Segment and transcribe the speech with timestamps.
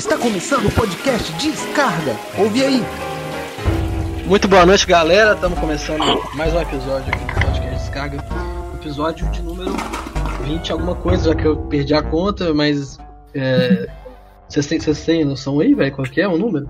[0.00, 2.16] Está começando o podcast Descarga.
[2.38, 2.82] Ouve aí.
[4.24, 5.34] Muito boa noite, galera.
[5.34, 6.02] Estamos começando
[6.34, 8.24] mais um episódio aqui do podcast Descarga.
[8.80, 9.72] Episódio de número
[10.44, 12.98] 20, alguma coisa, já que eu perdi a conta, mas.
[13.34, 13.90] É,
[14.48, 15.94] vocês têm, vocês têm noção aí, velho?
[15.94, 16.66] Qual que é o número?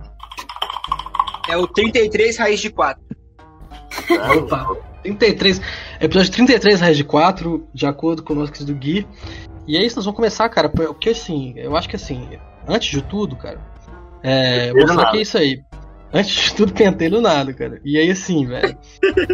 [1.48, 3.00] É o 33 raiz de 4.
[4.38, 5.60] Opa, 33.
[6.00, 9.06] Episódio 33 raiz de 4, de acordo com o nosso do Gui.
[9.70, 12.28] E é isso, nós vamos começar, cara, porque assim, eu acho que assim,
[12.66, 13.60] antes de tudo, cara,
[14.20, 15.62] é, vou falar que é isso aí.
[16.12, 17.80] Antes de tudo, pentelho nada, cara.
[17.84, 18.76] E aí, assim, velho.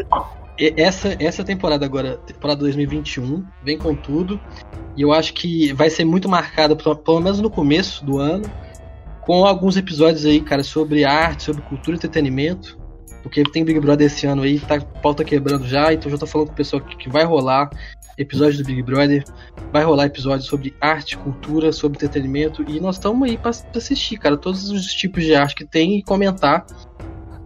[0.76, 4.38] essa, essa temporada agora, temporada 2021, vem com tudo.
[4.94, 8.44] E eu acho que vai ser muito marcada, pelo menos no começo do ano,
[9.22, 12.78] com alguns episódios aí, cara, sobre arte, sobre cultura e entretenimento.
[13.22, 16.48] Porque tem Big Brother esse ano aí, tá pauta quebrando já, então já tô falando
[16.48, 17.70] com o pessoal que, que vai rolar
[18.16, 19.24] episódios do Big Brother,
[19.72, 24.36] vai rolar episódios sobre arte, cultura, sobre entretenimento, e nós estamos aí para assistir, cara,
[24.36, 26.66] todos os tipos de arte que tem e comentar.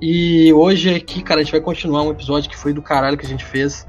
[0.00, 3.26] E hoje aqui, cara, a gente vai continuar um episódio que foi do caralho que
[3.26, 3.86] a gente fez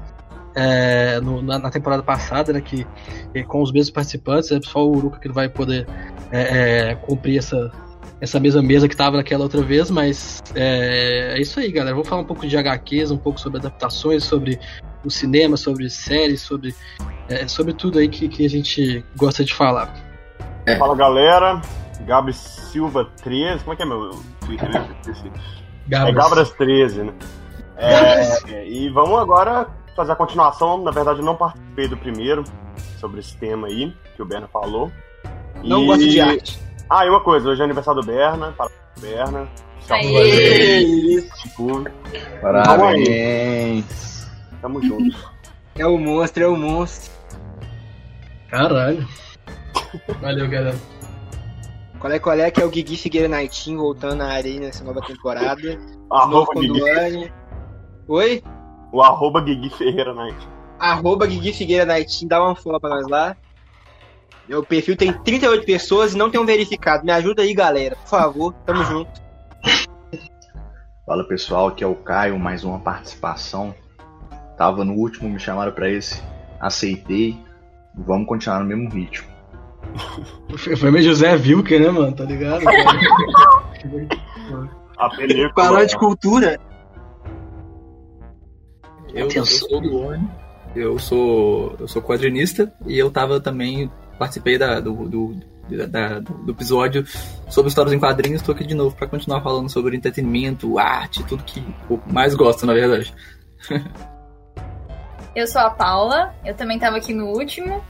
[0.54, 2.60] é, no, na, na, temporada passada, né?
[2.60, 2.86] Que
[3.34, 5.86] é, com os mesmos participantes, é só o Uruka que vai poder
[6.30, 7.70] é, é, cumprir essa,
[8.22, 11.92] essa mesma mesa que estava naquela outra vez, mas é, é, isso aí, galera.
[11.92, 14.60] Vou falar um pouco de HQs, um pouco sobre adaptações, sobre
[15.04, 16.72] o cinema, sobre séries, sobre,
[17.28, 19.92] é, sobre tudo aí que, que a gente gosta de falar.
[20.64, 20.76] É.
[20.76, 21.60] Fala galera,
[22.06, 24.10] Gabi Silva 13, como é que é meu
[24.46, 24.70] Twitter?
[25.88, 26.08] Gabras.
[26.08, 27.14] É Gabras 13, né?
[27.76, 30.80] É, e vamos agora fazer a continuação.
[30.80, 32.44] Na verdade, eu não participei do primeiro
[33.00, 34.92] sobre esse tema aí que o Berna falou.
[35.64, 35.86] Não e...
[35.86, 36.71] gosto de arte.
[36.94, 39.48] Ah, e uma coisa, hoje é aniversário do Berna, parabéns Berna.
[39.88, 41.26] Aê!
[42.42, 44.30] Parabéns!
[44.60, 45.16] Tamo junto.
[45.74, 47.10] É o monstro, é o monstro.
[48.50, 49.08] Caralho.
[50.20, 50.76] Valeu, galera.
[51.98, 54.84] Qual é, qual é que é o Guigui Figueira Nighting voltando na área aí nessa
[54.84, 55.80] nova temporada?
[56.10, 57.32] Arroba Guigui.
[58.06, 58.44] Oi?
[58.92, 60.46] O arroba Guigui Ferreira Night.
[60.78, 63.34] Arroba Guigui Figueira Nighting, dá uma follow pra nós lá.
[64.52, 67.06] Meu perfil tem 38 pessoas e não tem um verificado.
[67.06, 67.96] Me ajuda aí, galera.
[67.96, 69.10] Por favor, tamo junto.
[71.06, 73.74] Fala pessoal, aqui é o Caio, mais uma participação.
[74.58, 76.22] Tava no último, me chamaram para esse,
[76.60, 77.34] aceitei.
[77.94, 79.26] Vamos continuar no mesmo ritmo.
[80.76, 82.14] Foi meio José Vilker, né, mano?
[82.14, 82.62] Tá ligado?
[85.54, 86.60] Parar de cultura.
[89.14, 90.28] Eu, eu sou do One,
[90.76, 93.90] eu sou, eu sou quadrinista e eu tava também,
[94.22, 95.36] participei da, do, do,
[95.88, 97.04] da, do episódio
[97.48, 98.40] sobre histórias em quadrinhos.
[98.40, 102.64] Tô aqui de novo para continuar falando sobre entretenimento, arte, tudo que eu mais gosto,
[102.64, 103.12] na verdade.
[105.34, 107.82] Eu sou a Paula, eu também tava aqui no último.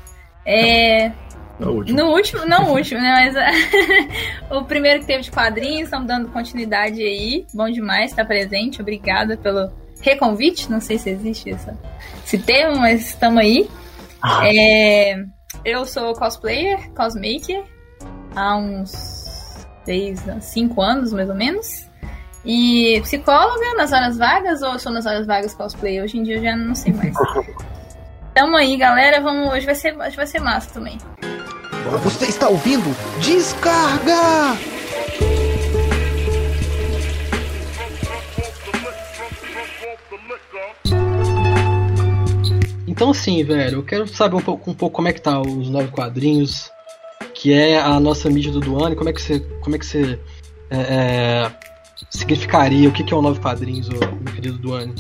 [0.47, 1.11] É...
[1.59, 1.99] No último.
[1.99, 3.35] No último, não o último, né?
[3.35, 7.45] Mas o primeiro que teve de quadrinhos, estamos dando continuidade aí.
[7.53, 8.81] Bom demais estar presente.
[8.81, 10.71] Obrigada pelo reconvite.
[10.71, 11.77] Não sei se existe essa,
[12.25, 13.69] esse termo, mas estamos aí.
[14.23, 14.47] Ah.
[14.47, 15.25] É...
[15.65, 17.65] Eu sou cosplayer, cosmaker,
[18.35, 21.89] há uns 6, 5 anos mais ou menos.
[22.45, 26.03] E psicóloga nas horas vagas ou eu sou nas horas vagas cosplay?
[26.03, 27.15] Hoje em dia eu já não sei mais.
[28.35, 29.21] Tamo aí, galera.
[29.21, 30.99] Vamos, hoje vai ser, hoje vai ser massa também.
[32.03, 32.97] Você está ouvindo?
[33.21, 34.57] Descarga!
[43.03, 45.69] Então assim, velho, eu quero saber um pouco, um pouco como é que tá os
[45.69, 46.71] nove quadrinhos,
[47.35, 50.21] que é a nossa mídia do Duane, como é que você, como é que você
[50.71, 51.53] é, é,
[52.09, 52.89] significaria?
[52.89, 53.99] O que, que é o Nove Quadrinhos, meu
[54.33, 54.95] querido Duane?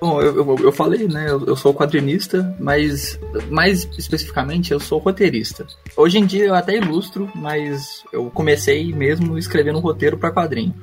[0.00, 1.30] Bom, eu, eu, eu, falei, né?
[1.30, 3.16] Eu, eu, sou quadrinista, mas
[3.48, 5.64] mais especificamente eu sou roteirista.
[5.96, 10.74] Hoje em dia eu até ilustro, mas eu comecei mesmo escrevendo um roteiro para quadrinho.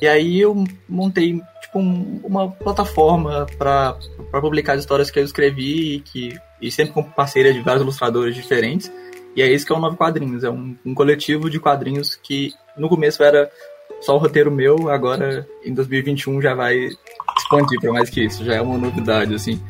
[0.00, 3.96] E aí eu montei tipo um, uma plataforma para
[4.40, 8.90] publicar as histórias que eu escrevi que, e sempre com parceria de vários ilustradores diferentes.
[9.34, 12.52] E é isso que é o Nove Quadrinhos, é um, um coletivo de quadrinhos que
[12.76, 13.50] no começo era
[14.02, 16.90] só o roteiro meu, agora em 2021 já vai
[17.38, 19.62] expandir para mais que isso, já é uma novidade, assim.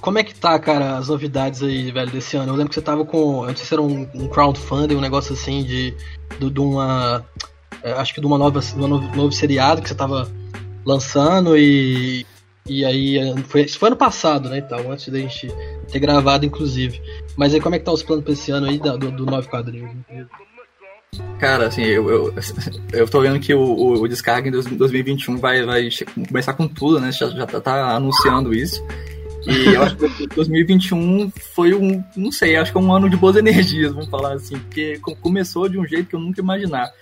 [0.00, 2.52] Como é que tá, cara, as novidades aí, velho, desse ano?
[2.52, 3.42] Eu lembro que você tava com.
[3.42, 5.94] Eu não sei se era um, um crowdfunding, um negócio assim de.
[6.40, 7.24] de, de uma.
[7.82, 8.60] É, acho que de uma nova.
[8.60, 10.30] De um novo, novo seriado que você tava
[10.84, 12.26] lançando e.
[12.64, 13.18] E aí,
[13.48, 15.52] foi, isso foi ano passado, né, então, antes da gente
[15.90, 17.02] ter gravado, inclusive.
[17.36, 19.48] Mas aí, como é que tá os planos pra esse ano aí do, do Nove
[19.48, 19.90] Quadrinhos?
[21.40, 22.34] Cara, assim, eu, eu,
[22.94, 25.88] eu tô vendo que o, o, o Descarga em 2021 vai, vai
[26.28, 27.10] começar com tudo, né?
[27.10, 28.80] Já, já tá, tá anunciando isso.
[29.46, 33.16] E eu acho que 2021 foi um, não sei, acho que é um ano de
[33.16, 36.92] boas energias, vamos falar assim, porque começou de um jeito que eu nunca imaginar.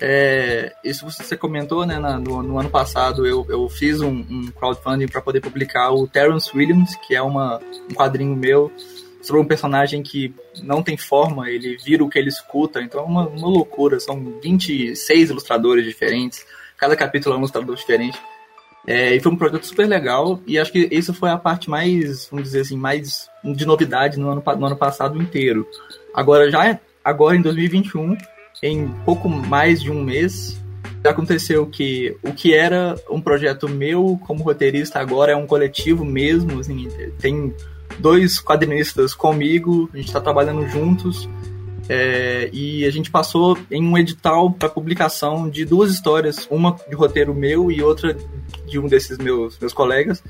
[0.00, 1.98] É, isso você comentou, né?
[1.98, 6.50] no, no, ano passado eu, eu fiz um, um crowdfunding para poder publicar o Terrence
[6.54, 8.72] Williams, que é uma, um quadrinho meu
[9.24, 13.04] sobre um personagem que não tem forma, ele vira o que ele escuta, então é
[13.04, 13.98] uma, uma loucura.
[13.98, 16.44] São 26 ilustradores diferentes,
[16.76, 18.18] cada capítulo é um ilustrador diferente.
[18.86, 22.26] É, e foi um projeto super legal, e acho que isso foi a parte mais,
[22.26, 25.66] vamos dizer assim, mais de novidade no ano, no ano passado inteiro.
[26.12, 28.16] Agora, já agora em 2021,
[28.64, 30.58] em pouco mais de um mês,
[31.04, 36.02] já aconteceu que o que era um projeto meu como roteirista agora é um coletivo
[36.02, 36.88] mesmo, assim,
[37.20, 37.54] tem
[37.98, 41.28] dois quadrinistas comigo, a gente está trabalhando juntos,
[41.90, 46.94] é, e a gente passou em um edital para publicação de duas histórias, uma de
[46.94, 48.16] roteiro meu e outra
[48.66, 50.24] de um desses meus, meus colegas.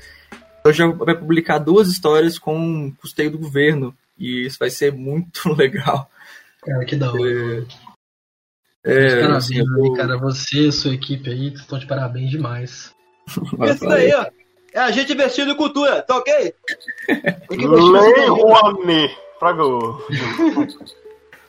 [0.65, 6.11] Hoje vai publicar duas histórias com custeio do governo, e isso vai ser muito legal.
[6.61, 7.31] Cara, que da hora.
[7.31, 7.63] É,
[8.85, 9.93] é parabéns, assim, eu...
[9.93, 10.17] cara.
[10.17, 12.93] Você e sua equipe aí estão de parabéns demais.
[13.69, 14.25] Isso daí, ó.
[14.73, 16.53] É a gente investindo em cultura, tá ok?
[17.49, 19.17] Lei Rouanet.
[19.39, 20.05] Fragou.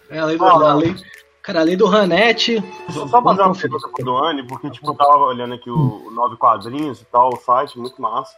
[0.08, 0.96] É, além do, ah, além,
[1.42, 2.62] cara, além do Ranete.
[2.90, 6.36] Só fazer uma pergunta pro Doane, porque tipo, eu tava olhando aqui o, o Nove
[6.36, 8.32] Quadrinhos e tal, o site, muito massa.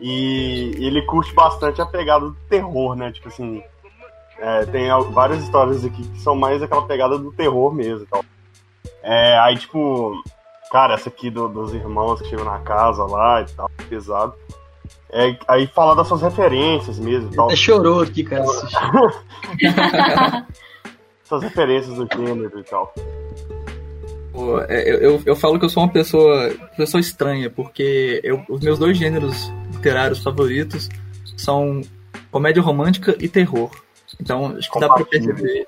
[0.00, 3.10] E ele curte bastante a pegada do terror, né?
[3.10, 3.62] Tipo assim.
[4.38, 8.24] É, tem várias histórias aqui que são mais aquela pegada do terror mesmo e tal.
[9.02, 10.12] É, aí, tipo,
[10.70, 14.34] cara, essa aqui do, dos irmãos que chegam na casa lá e tal, pesado.
[15.10, 17.46] É, aí fala das suas referências mesmo e tal.
[17.46, 18.44] Até chorou aqui, cara.
[21.24, 22.94] Suas referências do gênero e tal.
[24.32, 28.42] Pô, é, eu, eu, eu, falo que eu sou uma pessoa, pessoa estranha, porque eu,
[28.48, 30.88] os meus dois gêneros literários favoritos
[31.36, 31.82] são
[32.30, 33.70] comédia romântica e terror.
[34.20, 35.64] Então, acho que dá pra perceber.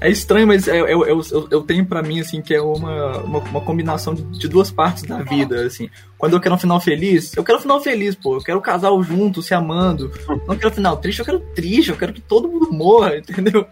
[0.00, 3.38] É estranho, mas eu, eu, eu, eu tenho para mim, assim, que é uma, uma,
[3.38, 5.90] uma, combinação de duas partes da vida, assim.
[6.16, 8.36] Quando eu quero um final feliz, eu quero um final feliz, pô.
[8.36, 10.10] Eu quero um casal junto, se amando.
[10.46, 11.90] Não quero um final triste, eu quero triste.
[11.90, 13.66] Eu quero que todo mundo morra, entendeu?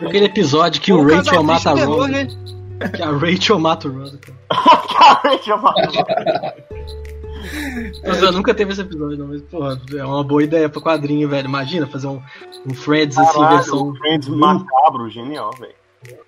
[0.00, 2.10] Aquele episódio que o, o Rachel mata a Rose.
[2.10, 2.28] Né?
[2.94, 4.38] Que a Rachel mata o Rose, cara.
[4.88, 7.11] que a Rachel mata o Rose.
[8.22, 11.46] Eu nunca teve esse episódio, não, mas, porra, é uma boa ideia pro quadrinho, velho.
[11.46, 12.20] Imagina fazer um,
[12.66, 13.88] um Friends assim, Caralho, versão.
[13.88, 15.74] Um Friends macabro, genial, velho.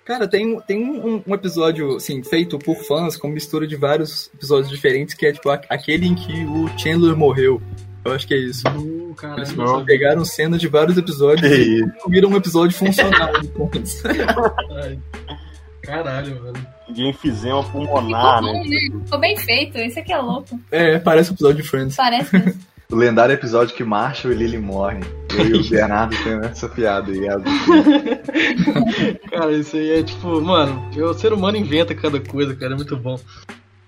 [0.05, 4.69] Cara, tem, tem um, um, episódio, assim, feito por fãs, com mistura de vários episódios
[4.69, 7.61] diferentes, que é, tipo, aquele em que o Chandler morreu.
[8.05, 8.65] Eu acho que é isso.
[8.67, 13.31] Uh, caralho, Eles pegaram cenas de vários episódios e viram um episódio funcional.
[15.85, 16.67] Caralho, mano.
[16.89, 18.63] De enfisema pulmonar, Ficou né?
[18.63, 18.79] Bom, né?
[19.03, 20.59] Ficou bem feito, esse aqui é louco.
[20.71, 21.95] É, parece um episódio de Friends.
[21.95, 22.59] Parece mesmo.
[22.91, 25.01] O lendário episódio que Marshall e Lily morrem.
[25.35, 27.25] Eu e o Bernardo tem essa piada aí.
[29.31, 32.95] cara, isso aí é tipo, mano, o ser humano inventa cada coisa, cara, é muito
[32.95, 33.19] bom.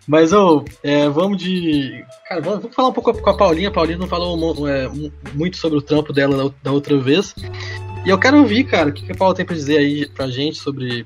[0.07, 2.03] Mas, ô, oh, é, vamos de.
[2.27, 3.67] Cara, vamos, vamos, falar um pouco com a Paulinha.
[3.67, 4.89] A Paulinha não falou é,
[5.33, 7.35] muito sobre o trampo dela da outra vez.
[8.05, 10.57] E eu quero ouvir, cara, o que a Paula tem pra dizer aí pra gente
[10.57, 11.05] sobre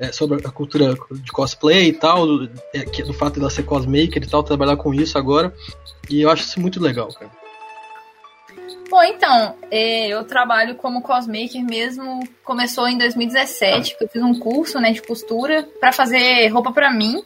[0.00, 3.64] é, sobre a cultura de cosplay e tal, do, é, do fato de ela ser
[3.64, 5.54] cosmaker e tal, trabalhar com isso agora.
[6.08, 7.30] E eu acho isso muito legal, cara.
[8.88, 12.26] Bom, então, é, eu trabalho como cosmaker mesmo.
[12.42, 16.90] Começou em 2017, que eu fiz um curso né, de costura para fazer roupa para
[16.90, 17.22] mim.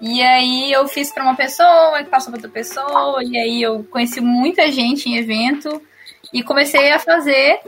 [0.00, 3.84] E aí eu fiz para uma pessoa, que passou para outra pessoa, e aí eu
[3.90, 5.82] conheci muita gente em evento
[6.32, 7.60] e comecei a fazer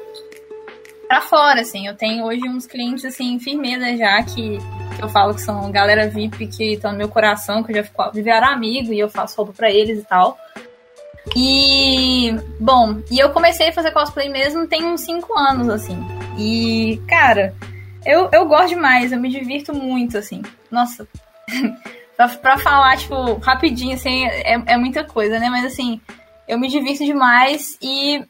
[1.13, 1.87] para fora, assim.
[1.87, 4.57] Eu tenho hoje uns clientes, assim, firmeza já, que,
[4.97, 7.85] que eu falo que são galera VIP que estão no meu coração, que eu já
[7.85, 10.39] fico, viraram amigo e eu faço roupa para eles e tal.
[11.37, 15.99] E, bom, e eu comecei a fazer cosplay mesmo tem uns 5 anos, assim.
[16.39, 17.55] E, cara,
[18.07, 20.41] eu, eu gosto demais, eu me divirto muito, assim.
[20.71, 21.07] Nossa,
[22.17, 25.51] pra, pra falar, tipo, rapidinho, assim, é, é muita coisa, né?
[25.51, 26.01] Mas, assim,
[26.49, 28.25] eu me divirto demais e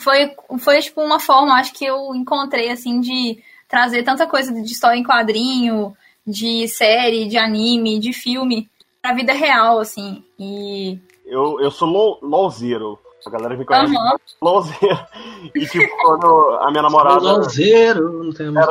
[0.00, 4.72] foi, foi tipo uma forma, acho que eu encontrei assim de trazer tanta coisa de
[4.72, 8.68] história em quadrinho, de série, de anime, de filme
[9.00, 10.24] pra vida real, assim.
[10.38, 12.98] E eu, eu sou low, low zero.
[13.26, 14.16] A galera me conhece uhum.
[14.40, 15.06] low zero.
[15.54, 17.20] E tipo, quando a minha namorada.
[17.20, 18.68] Low zero, não tem era,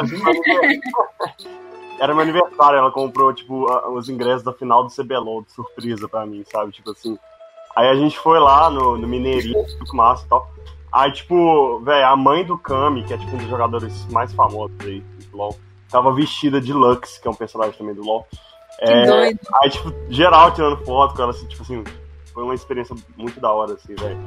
[2.00, 6.26] era meu aniversário, ela comprou, tipo, os ingressos da final do CBLOL de surpresa pra
[6.26, 6.72] mim, sabe?
[6.72, 7.18] Tipo assim.
[7.76, 10.50] Aí a gente foi lá no, no Mineirinho, muito massa e tal.
[10.96, 14.78] Aí, tipo, velho, a mãe do Kami, que é tipo um dos jogadores mais famosos
[14.80, 15.54] aí do LoL,
[15.92, 18.26] tava vestida de Lux, que é um personagem também do LoL.
[18.80, 19.04] É,
[19.62, 21.84] aí, tipo, geral tirando foto com ela, assim, tipo assim,
[22.34, 24.18] foi uma experiência muito da hora, assim, velho.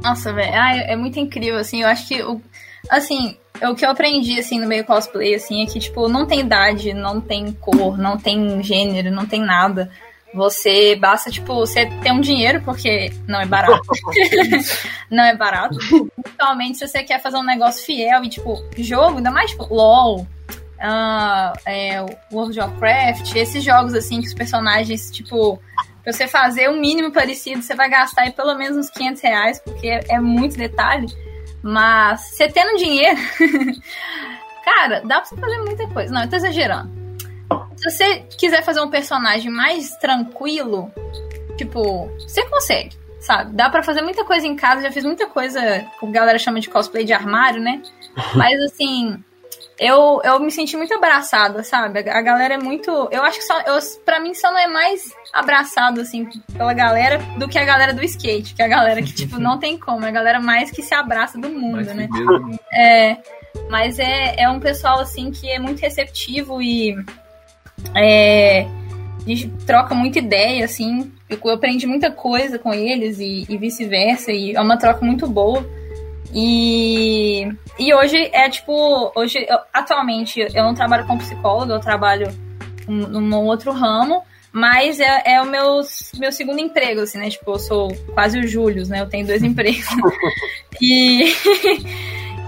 [0.00, 2.40] Nossa, velho, é muito incrível, assim, eu acho que, o,
[2.88, 6.38] assim, o que eu aprendi, assim, no meio cosplay, assim, é que, tipo, não tem
[6.38, 9.90] idade, não tem cor, não tem gênero, não tem nada.
[10.34, 13.82] Você basta, tipo, você ter um dinheiro, porque não é barato.
[15.10, 15.78] não é barato.
[16.22, 20.20] Principalmente se você quer fazer um negócio fiel e, tipo, jogo, ainda mais, tipo, LOL,
[20.20, 25.60] uh, é, World of Warcraft, esses jogos, assim, que os personagens, tipo,
[26.02, 29.60] pra você fazer um mínimo parecido, você vai gastar aí pelo menos uns 500 reais,
[29.60, 31.06] porque é, é muito detalhe.
[31.62, 33.18] Mas você tendo dinheiro,
[34.64, 36.12] cara, dá pra você fazer muita coisa.
[36.12, 37.07] Não, eu tô exagerando.
[37.76, 40.90] Se você quiser fazer um personagem mais tranquilo,
[41.56, 43.54] tipo, você consegue, sabe?
[43.54, 45.60] Dá para fazer muita coisa em casa, já fiz muita coisa
[45.98, 47.80] que a galera chama de cosplay de armário, né?
[48.34, 49.22] Mas assim,
[49.78, 52.00] eu, eu me senti muito abraçada, sabe?
[52.00, 52.90] A, galera é muito.
[53.12, 53.60] Eu acho que só.
[53.60, 57.94] Eu, pra mim só não é mais abraçado, assim, pela galera do que a galera
[57.94, 58.54] do skate.
[58.54, 60.04] Que é a galera que, tipo, não tem como.
[60.04, 62.08] É a galera mais que se abraça do mundo, mais né?
[62.72, 63.16] É.
[63.70, 66.96] Mas é, é um pessoal, assim, que é muito receptivo e.
[67.94, 71.12] É, a gente troca muita ideia, assim.
[71.28, 74.32] Eu, eu aprendi muita coisa com eles e, e vice-versa.
[74.32, 75.64] E é uma troca muito boa.
[76.34, 82.28] E, e hoje é tipo, hoje eu, atualmente eu não trabalho como psicólogo, eu trabalho
[82.86, 85.80] num outro ramo, mas é, é o meu,
[86.18, 87.30] meu segundo emprego, assim, né?
[87.30, 89.00] Tipo, eu sou quase o Júlio, né?
[89.00, 89.86] Eu tenho dois empregos.
[90.80, 91.32] e,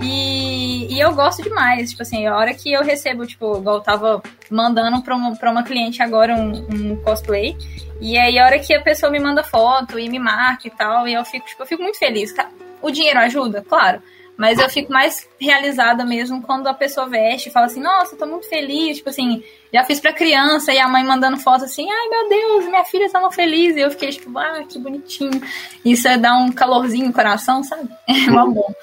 [0.02, 3.82] e, e, eu gosto demais, tipo assim, a hora que eu recebo, tipo, igual eu
[3.82, 7.56] tava mandando pra uma, pra uma cliente agora um, um cosplay,
[8.00, 11.06] e aí a hora que a pessoa me manda foto e me marca e tal,
[11.06, 12.34] e eu fico, tipo, eu fico muito feliz.
[12.80, 13.62] O dinheiro ajuda?
[13.62, 14.02] Claro.
[14.40, 18.24] Mas eu fico mais realizada mesmo quando a pessoa veste e fala assim, nossa, tô
[18.24, 22.08] muito feliz, tipo assim, já fiz pra criança e a mãe mandando foto assim, ai
[22.08, 23.76] meu Deus, minha filha tava feliz.
[23.76, 25.42] E eu fiquei tipo, ah, que bonitinho.
[25.84, 27.86] Isso é dar um calorzinho no coração, sabe?
[28.08, 28.74] É bom.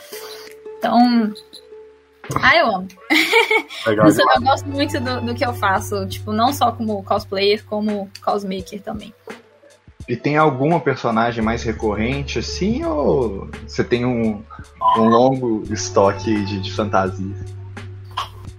[0.77, 1.33] Então.
[2.41, 2.87] Ah, eu amo.
[3.85, 7.63] Legal, eu, eu gosto muito do, do que eu faço, tipo, não só como cosplayer,
[7.65, 9.13] como cosmaker também.
[10.07, 14.41] E tem alguma personagem mais recorrente assim, ou você tem um,
[14.97, 17.35] um longo estoque de, de fantasia?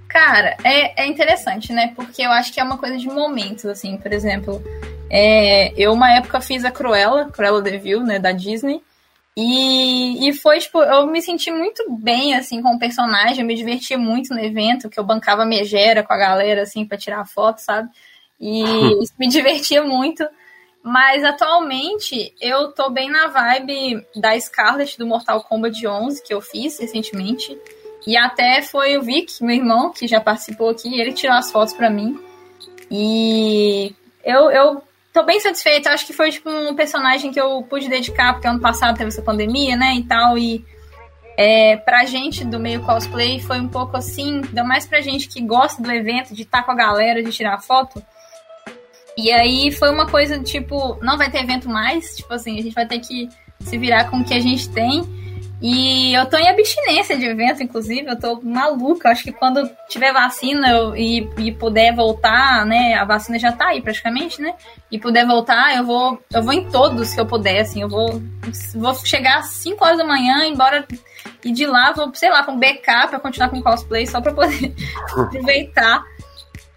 [0.08, 1.92] Cara, é, é interessante, né?
[1.94, 3.96] Porque eu acho que é uma coisa de momentos, assim.
[3.96, 4.62] Por exemplo,
[5.10, 8.82] é, eu uma época fiz a Cruella, Cruella Devil, né, da Disney.
[9.40, 13.38] E, e foi, tipo, eu me senti muito bem, assim, com o personagem.
[13.38, 16.98] Eu me divertia muito no evento, que eu bancava megera com a galera, assim, pra
[16.98, 17.88] tirar foto, sabe?
[18.40, 18.64] E
[19.00, 20.28] isso me divertia muito.
[20.82, 26.40] Mas atualmente eu tô bem na vibe da Scarlet do Mortal Kombat 11 que eu
[26.40, 27.56] fiz recentemente.
[28.04, 31.74] E até foi o Vic, meu irmão, que já participou aqui, ele tirou as fotos
[31.74, 32.18] para mim.
[32.90, 35.90] E eu, eu tô bem satisfeita.
[35.90, 39.22] Acho que foi tipo um personagem que eu pude dedicar, porque ano passado teve essa
[39.22, 39.94] pandemia, né?
[39.94, 40.38] E tal.
[40.38, 40.64] E
[41.36, 45.40] é, pra gente do meio cosplay foi um pouco assim, ainda mais pra gente que
[45.40, 48.02] gosta do evento, de estar tá com a galera, de tirar foto
[49.18, 52.72] e aí foi uma coisa, tipo, não vai ter evento mais, tipo assim, a gente
[52.72, 55.02] vai ter que se virar com o que a gente tem.
[55.60, 59.08] E eu tô em abstinência de evento, inclusive, eu tô maluca.
[59.08, 62.94] Acho que quando tiver vacina eu, e, e puder voltar, né?
[62.94, 64.54] A vacina já tá aí praticamente, né?
[64.90, 67.82] E puder voltar, eu vou, eu vou em todos que eu puder, assim.
[67.82, 68.22] Eu vou,
[68.74, 70.86] vou chegar às 5 horas da manhã, embora
[71.44, 74.32] e de lá vou, sei lá, com um backup pra continuar com cosplay, só pra
[74.32, 74.74] poder
[75.10, 76.04] aproveitar.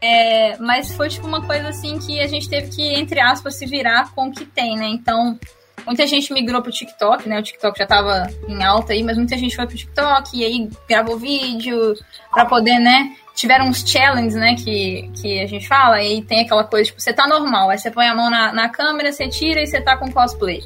[0.01, 3.67] É, mas foi tipo uma coisa assim que a gente teve que, entre aspas, se
[3.67, 4.87] virar com o que tem, né?
[4.87, 5.39] Então,
[5.85, 7.39] muita gente migrou pro TikTok, né?
[7.39, 10.69] O TikTok já tava em alta aí, mas muita gente foi pro TikTok e aí
[10.87, 11.95] gravou vídeo
[12.31, 13.15] pra poder, né?
[13.33, 14.55] Tiveram uns challenges, né?
[14.55, 17.89] Que, que a gente fala, e tem aquela coisa, tipo, você tá normal, aí você
[17.89, 20.61] põe a mão na, na câmera, você tira e você tá com cosplay.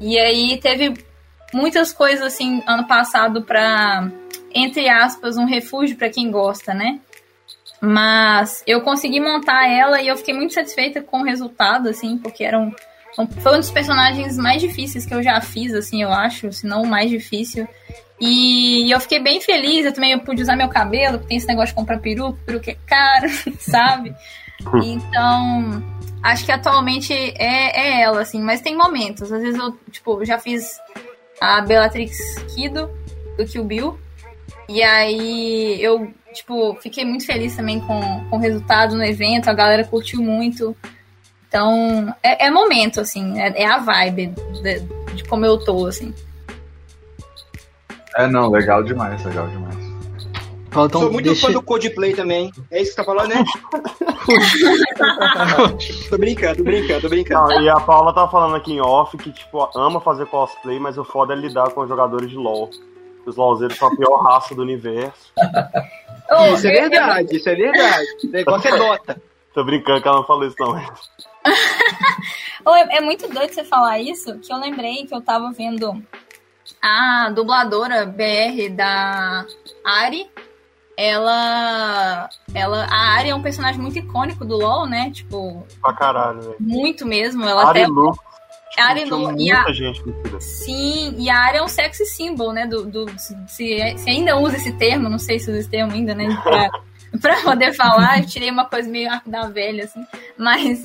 [0.00, 0.94] E aí teve
[1.52, 4.10] muitas coisas assim ano passado pra,
[4.54, 7.00] entre aspas, um refúgio para quem gosta, né?
[7.80, 12.44] Mas eu consegui montar ela e eu fiquei muito satisfeita com o resultado, assim, porque
[12.44, 12.72] era um,
[13.14, 16.82] foi um dos personagens mais difíceis que eu já fiz, assim, eu acho, se não
[16.82, 17.66] o mais difícil.
[18.20, 21.68] E eu fiquei bem feliz, eu também pude usar meu cabelo, porque tem esse negócio
[21.68, 24.14] de comprar peruca, peruca é caro, sabe?
[24.84, 25.82] Então,
[26.22, 29.32] acho que atualmente é, é ela, assim, mas tem momentos.
[29.32, 30.78] Às vezes eu, tipo, já fiz
[31.40, 32.16] a Bellatrix
[32.54, 32.90] Kido,
[33.38, 33.98] do Kill Bill,
[34.68, 39.54] e aí eu tipo, fiquei muito feliz também com, com o resultado no evento, a
[39.54, 40.76] galera curtiu muito.
[41.50, 44.28] Então, é, é momento, assim, é, é a vibe
[44.62, 44.78] de,
[45.16, 46.14] de, como eu tô, assim.
[48.16, 49.74] É, não, legal demais, legal demais.
[50.70, 51.48] Fala, então, Sou muito deixa...
[51.48, 52.52] fã do Codeplay também.
[52.70, 53.42] É isso que você tá falando, né?
[56.08, 57.48] tô brincando, tô brincando, tô brincando.
[57.48, 60.96] Não, e a Paula tá falando aqui em off que, tipo, ama fazer cosplay, mas
[60.98, 62.70] o foda é lidar com os jogadores de LoL.
[63.26, 65.32] Os LoLzeiros são a pior raça do universo.
[66.30, 68.06] Oh, isso é verdade, isso é verdade.
[68.22, 69.20] O negócio é Dota.
[69.52, 70.80] Tô brincando que ela não falou isso, não.
[72.66, 76.02] é, é muito doido você falar isso, que eu lembrei que eu tava vendo
[76.82, 79.44] a dubladora BR da
[79.84, 80.30] Ari
[81.00, 82.28] ela.
[82.54, 85.10] ela a Ari é um personagem muito icônico do LoL, né?
[85.10, 85.66] Tipo.
[85.80, 86.56] Pra caralho, velho.
[86.60, 87.42] Muito mesmo.
[87.44, 87.90] Ela Ari até.
[87.90, 88.14] Lu.
[88.78, 89.40] A Ari Lu.
[89.40, 89.72] E a...
[89.72, 90.02] gente
[90.38, 92.66] Sim, e a Ari é um sexy symbol, né?
[92.66, 96.14] Do, do, se, se ainda usa esse termo, não sei se usa esse termo ainda,
[96.14, 96.28] né?
[96.42, 96.70] Pra,
[97.18, 100.06] pra poder falar, eu tirei uma coisa meio arco da velha, assim.
[100.36, 100.82] Mas.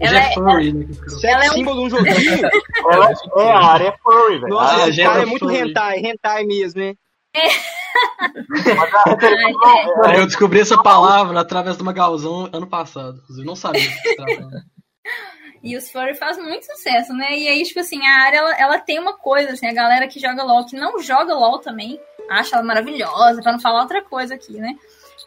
[0.00, 0.86] Ela é, furry, né?
[1.24, 2.48] ela é um símbolo de um joguinho.
[2.90, 4.48] ela é, a área é furry, velho.
[4.48, 6.94] Nossa, ah, esse cara é, é muito hentai, hentai mesmo, né?
[7.34, 7.48] É.
[10.18, 13.20] Eu descobri essa palavra através do Magalzão ano passado.
[13.36, 13.82] Eu não sabia
[15.62, 17.36] E os furry faz muito sucesso, né?
[17.36, 20.20] E aí, tipo assim, a área, ela, ela, tem uma coisa, assim, a galera que
[20.20, 22.00] joga LOL, que não joga LOL também,
[22.30, 24.74] acha ela maravilhosa, pra não falar outra coisa aqui, né?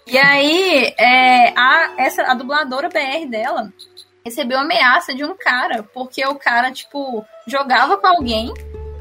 [0.07, 3.71] E aí, é, a, essa, a dubladora BR dela
[4.23, 8.53] recebeu ameaça de um cara, porque o cara, tipo, jogava com alguém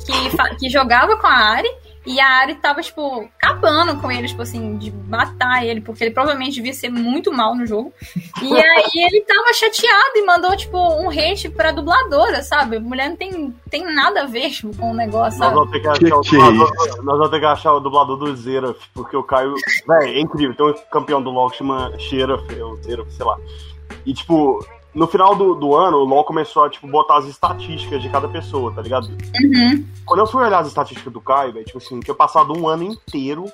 [0.04, 1.70] que, que jogava com a Ari
[2.06, 6.14] e a Ari tava, tipo, acabando com ele, tipo assim, de matar ele, porque ele
[6.14, 7.92] provavelmente devia ser muito mal no jogo.
[8.42, 12.76] E aí ele tava chateado e mandou, tipo, um hate pra dubladora, sabe?
[12.76, 15.54] A mulher não tem, tem nada a ver tipo, com o negócio, sabe?
[15.54, 18.16] Nós vamos ter que achar, que o, dublador, nós vamos ter que achar o dublador
[18.16, 19.54] do Zeraf, porque o Caio.
[19.86, 20.56] Véi, é incrível.
[20.56, 23.36] Tem um campeão do LoL que chama Xeraf, ou Zeraf, sei lá.
[24.06, 28.02] E, tipo, no final do, do ano, o LoL começou a, tipo, botar as estatísticas
[28.02, 29.08] de cada pessoa, tá ligado?
[29.08, 29.84] Uhum.
[30.04, 32.82] Quando eu fui olhar as estatísticas do Caio, velho, tipo assim, tinha passado um ano
[32.82, 33.44] inteiro,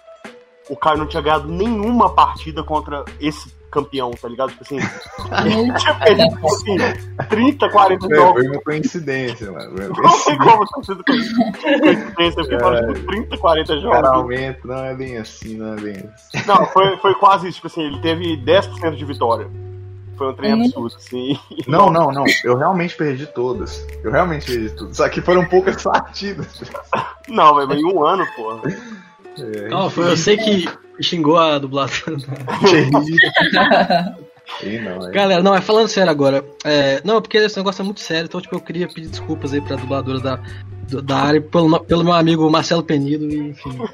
[0.68, 4.50] o Caio não tinha ganhado nenhuma partida contra esse campeão, tá ligado?
[4.50, 4.78] Tipo assim,
[5.44, 6.76] ele tinha perdido, tipo assim,
[7.28, 8.42] 30, 40 jogos.
[8.42, 9.74] Foi uma coincidência, mano.
[9.76, 13.96] Não tem como ter sido coincidência, porque foram tipo 30, 40 jogos.
[13.96, 16.46] Geralmente não é bem assim, não é bem assim.
[16.46, 19.65] Não, foi, foi quase isso, tipo assim, ele teve 10% de vitória.
[20.16, 20.64] Foi um trem uhum.
[20.64, 21.38] absurdo, sim.
[21.66, 22.24] Não, não, não.
[22.42, 23.86] Eu realmente perdi todas.
[24.02, 24.94] Eu realmente perdi tudo.
[24.94, 26.62] Só que foram poucas partidas.
[27.28, 28.62] Não, mas em um ano, porra.
[29.38, 30.66] É, não, foi você que
[31.00, 32.18] xingou a dubladora.
[34.60, 35.10] Sim, não, é.
[35.10, 36.44] Galera, não, é falando sério agora.
[36.64, 39.60] É, não, porque esse negócio é muito sério, então tipo, eu queria pedir desculpas aí
[39.60, 40.40] pra dubladora da,
[41.02, 43.76] da área, pelo, pelo meu amigo Marcelo Penido, e enfim.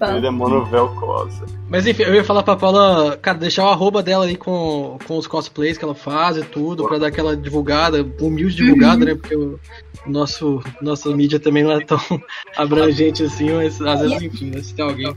[0.00, 1.46] Ele é monovelcosa.
[1.68, 5.16] Mas enfim, eu ia falar pra Paula, cara, deixar o arroba dela aí com, com
[5.16, 9.14] os cosplays que ela faz e tudo, pra dar aquela divulgada, humilde divulgada, né?
[9.14, 9.58] Porque o
[10.06, 11.98] nosso, nossa mídia também não é tão
[12.56, 15.16] abrangente assim, mas às vezes, enfim, né, se tem alguém.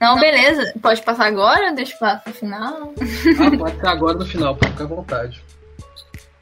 [0.00, 0.72] Não, beleza.
[0.80, 1.72] Pode passar agora?
[1.74, 2.94] Deixa eu passar pro final.
[3.38, 5.42] Ah, pode ser agora no final, pode ficar à vontade.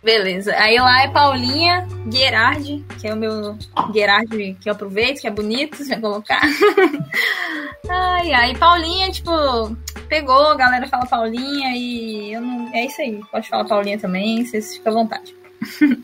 [0.03, 0.55] Beleza.
[0.57, 3.57] Aí lá é Paulinha Gerard, que é o meu
[3.93, 6.41] Gerard que eu aproveito, que é bonito, você vai colocar.
[7.89, 8.57] ai, ai.
[8.57, 9.31] Paulinha, tipo,
[10.09, 12.73] pegou, a galera fala Paulinha e eu não.
[12.73, 13.21] É isso aí.
[13.31, 15.35] Pode falar Paulinha também, vocês ficam à vontade.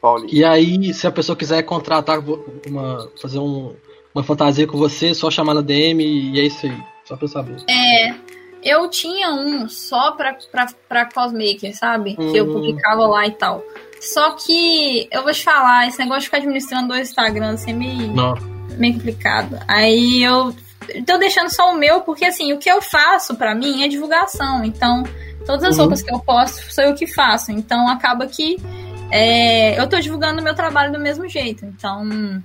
[0.00, 0.32] Paulinha.
[0.32, 2.18] E aí, se a pessoa quiser contratar
[2.66, 3.10] uma.
[3.20, 3.74] fazer um,
[4.14, 6.76] uma fantasia com você, só chamar na DM e é isso aí.
[7.04, 7.56] Só pra eu saber.
[7.68, 8.29] É.
[8.62, 12.16] Eu tinha um só pra, pra, pra cosmaker, sabe?
[12.16, 12.52] Que eu hum.
[12.52, 13.64] publicava lá e tal.
[14.00, 17.74] Só que eu vou te falar, esse negócio de ficar administrando dois Instagrams assim, é
[17.74, 18.14] meio,
[18.78, 19.58] meio complicado.
[19.68, 20.54] Aí eu
[21.06, 24.64] tô deixando só o meu, porque assim, o que eu faço para mim é divulgação.
[24.64, 25.04] Então,
[25.44, 25.82] todas as uhum.
[25.82, 27.52] roupas que eu posto sou eu que faço.
[27.52, 28.56] Então acaba que
[29.10, 31.64] é, eu tô divulgando o meu trabalho do mesmo jeito.
[31.66, 32.42] Então.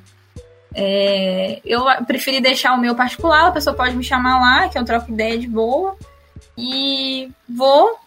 [0.78, 4.84] É, eu preferi deixar o meu particular, a pessoa pode me chamar lá, que eu
[4.84, 5.96] troco ideia de boa.
[6.58, 7.98] E vou,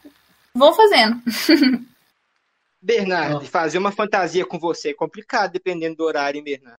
[0.54, 1.20] vou fazendo.
[2.80, 6.78] Bernardo, fazer uma fantasia com você é complicado, dependendo do horário, hein, Bernardo?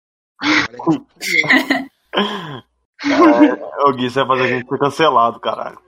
[3.04, 5.80] é, o Gui, você vai fazer a gente ser cancelado, caralho.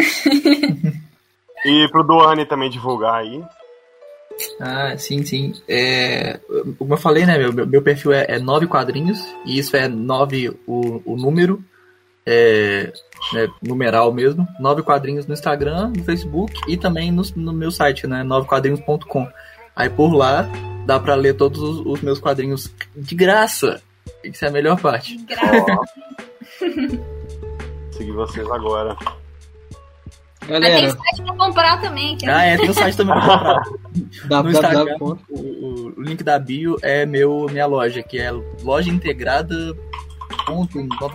[1.64, 3.44] e pro Duane também divulgar aí.
[4.60, 5.54] Ah, sim, sim.
[5.68, 6.38] É,
[6.78, 7.38] como eu falei, né?
[7.38, 11.62] Meu, meu perfil é, é nove quadrinhos, e isso é nove o, o número,
[12.26, 12.92] é,
[13.32, 14.46] né, numeral mesmo.
[14.58, 18.22] Nove quadrinhos no Instagram, no Facebook e também no, no meu site, né?
[18.22, 19.28] Novequadrinhos.com.
[19.74, 20.48] Aí por lá
[20.86, 23.82] dá para ler todos os, os, meus quadrinhos de graça.
[24.24, 25.16] Isso é a melhor parte.
[25.16, 25.78] De graça.
[27.92, 28.96] Seguir vocês agora.
[30.50, 30.82] Galera.
[30.82, 32.18] Mas tem site pra comprar também.
[32.26, 34.42] Ah, é, tem o site também pra comprar.
[34.42, 38.32] no Instagram, o, o, link da bio é meu, minha loja, que é
[38.62, 39.54] loja integrada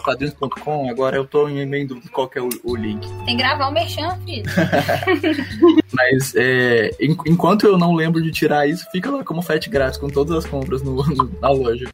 [0.04, 3.08] quadrinhos.com, agora eu tô em meio dúvida qual que é o, o, link.
[3.26, 4.44] Tem que gravar o um merchan, filho.
[5.92, 10.08] Mas é, enquanto eu não lembro de tirar isso, fica lá como frete grátis com
[10.08, 11.90] todas as compras no, no, na loja.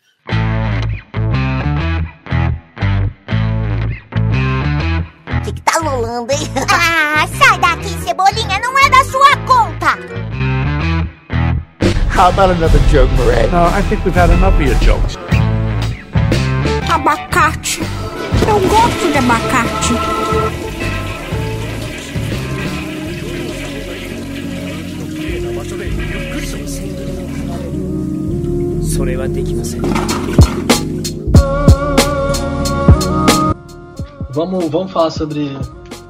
[5.92, 6.48] Rolando, hein?
[6.72, 9.98] ah, sai daqui, Cebolinha, não é da sua conta!
[12.10, 13.48] How about another joke, Murray?
[13.52, 15.18] No, I think we've had enough of your jokes
[17.02, 17.82] abacate.
[18.48, 20.22] Eu gosto de abacate.
[34.34, 35.58] Vamos, vamos falar sobre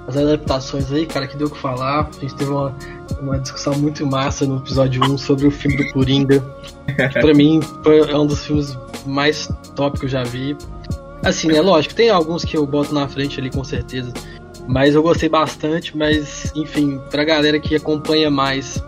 [0.08, 2.10] as adaptações aí, cara, que deu o que falar.
[2.10, 2.76] A gente teve uma,
[3.20, 6.44] uma discussão muito massa no episódio 1 sobre o filme do Coringa.
[6.88, 7.60] Que pra mim
[8.10, 10.56] é um dos filmes mais top que eu já vi.
[11.24, 14.12] Assim, é lógico, tem alguns que eu boto na frente ali com certeza.
[14.68, 18.84] Mas eu gostei bastante, mas enfim, pra galera que acompanha mais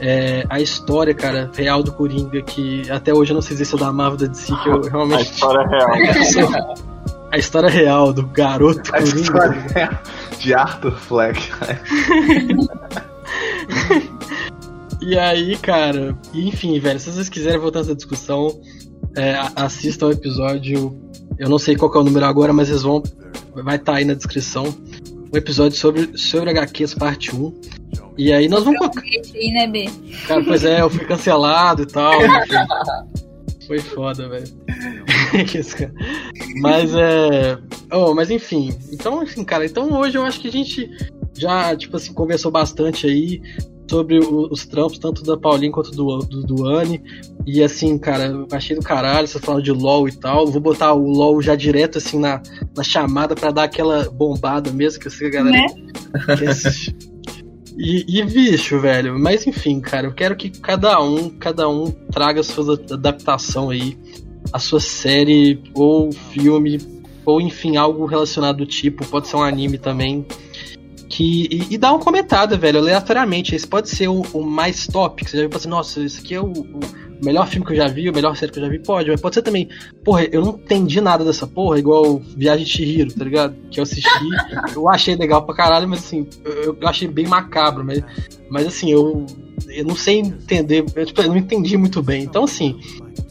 [0.00, 3.78] é, a história, cara, real do Coringa, que até hoje eu não sei se é
[3.78, 5.18] da Marvel da DC, que eu realmente.
[5.18, 6.74] A história real.
[7.32, 9.20] a história real do garoto a Coringa.
[9.20, 10.00] História
[10.38, 11.40] de Arthur Fleck.
[15.02, 18.60] e aí, cara, enfim, velho, se vocês quiserem voltar essa discussão,
[19.16, 20.96] é, assistam o episódio
[21.38, 23.02] eu não sei qual é o número agora, mas eles vão.
[23.54, 24.64] Vai estar tá aí na descrição.
[25.32, 27.60] Um episódio sobre, sobre HQs parte 1.
[28.18, 29.02] E aí nós vamos colocar.
[29.02, 29.90] Aí, né, B?
[30.28, 32.12] Cara, pois é, eu fui cancelado e tal.
[33.66, 34.46] Foi foda, velho.
[36.60, 37.58] mas é.
[37.90, 38.74] Oh, mas enfim.
[38.92, 40.90] Então, enfim, cara, então hoje eu acho que a gente
[41.34, 43.42] já, tipo assim, conversou bastante aí
[43.88, 47.02] sobre os trampos, tanto da Paulinha quanto do, do, do Anne.
[47.46, 50.46] E assim, cara, eu achei do caralho, você falando de LOL e tal.
[50.46, 52.40] Vou botar o LOL já direto assim na,
[52.74, 55.66] na chamada para dar aquela bombada mesmo, que assim, a galera né?
[57.76, 62.40] E, e, bicho, velho, mas enfim, cara, eu quero que cada um, cada um traga
[62.40, 63.96] a sua adaptação aí,
[64.52, 66.78] a sua série ou filme,
[67.24, 70.24] ou enfim, algo relacionado do tipo, pode ser um anime também
[71.12, 73.54] que e, e dá uma comentada, velho, aleatoriamente.
[73.54, 76.34] Esse pode ser o, o mais top, que você já viu assim, nossa, esse aqui
[76.34, 76.80] é o, o,
[77.22, 79.20] melhor filme que eu já vi, o melhor série que eu já vi, pode, mas
[79.20, 79.68] pode ser também,
[80.04, 83.54] porra, eu não entendi nada dessa porra, igual Viagem de Chihiro, tá ligado?
[83.70, 84.08] Que eu assisti,
[84.74, 88.02] eu achei legal pra caralho, mas assim, eu, eu achei bem macabro, mas,
[88.50, 89.26] mas assim, eu,
[89.68, 92.24] eu não sei entender, eu, tipo, eu não entendi muito bem.
[92.24, 92.80] Então, assim,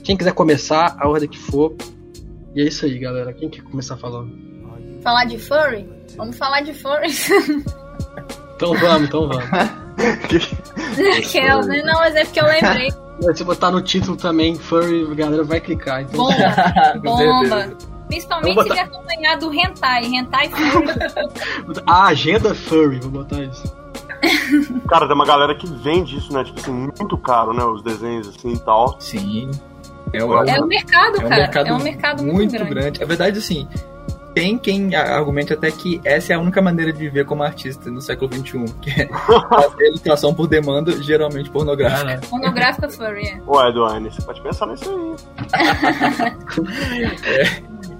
[0.03, 1.75] quem quiser começar, a ordem que for.
[2.55, 3.33] E é isso aí, galera.
[3.33, 4.31] Quem quer começar falando?
[5.01, 5.87] Falar de furry?
[6.15, 7.29] Vamos falar de furries.
[8.55, 9.45] então vamos, então vamos.
[11.17, 11.81] Aquela, né?
[11.83, 12.89] Não, mas é porque eu lembrei.
[13.35, 16.01] Se botar no título também, furry, a galera vai clicar.
[16.01, 16.25] Então...
[16.25, 17.77] Bomba, bomba.
[18.07, 18.73] Principalmente botar...
[18.75, 21.83] se ele acompanhar do hentai, hentai furry.
[21.85, 23.81] A agenda furry, vou botar isso.
[24.89, 26.43] Cara, tem uma galera que vende isso, né?
[26.43, 27.63] Tipo assim, muito caro, né?
[27.63, 28.99] Os desenhos assim e tal.
[28.99, 29.49] Sim.
[30.13, 31.41] É, o, é, é um mercado, é um cara.
[31.41, 32.73] Mercado é um mercado muito, muito grande.
[32.73, 33.03] grande.
[33.03, 33.67] É verdade, assim,
[34.33, 38.01] tem quem argumente até que essa é a única maneira de viver como artista no
[38.01, 42.21] século XXI, que é fazer ilustração por demanda, geralmente pornográfica.
[42.23, 43.41] Ah, pornográfica furry, é.
[43.45, 45.15] Ué, Eduane, você pode pensar nisso aí.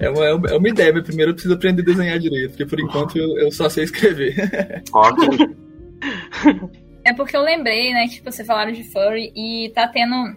[0.00, 2.66] é, é, uma, é uma ideia, mas primeiro eu preciso aprender a desenhar direito, porque
[2.66, 4.34] por enquanto eu, eu só sei escrever.
[4.92, 5.28] Ok.
[7.04, 10.36] É porque eu lembrei, né, que tipo, você falaram de furry e tá tendo...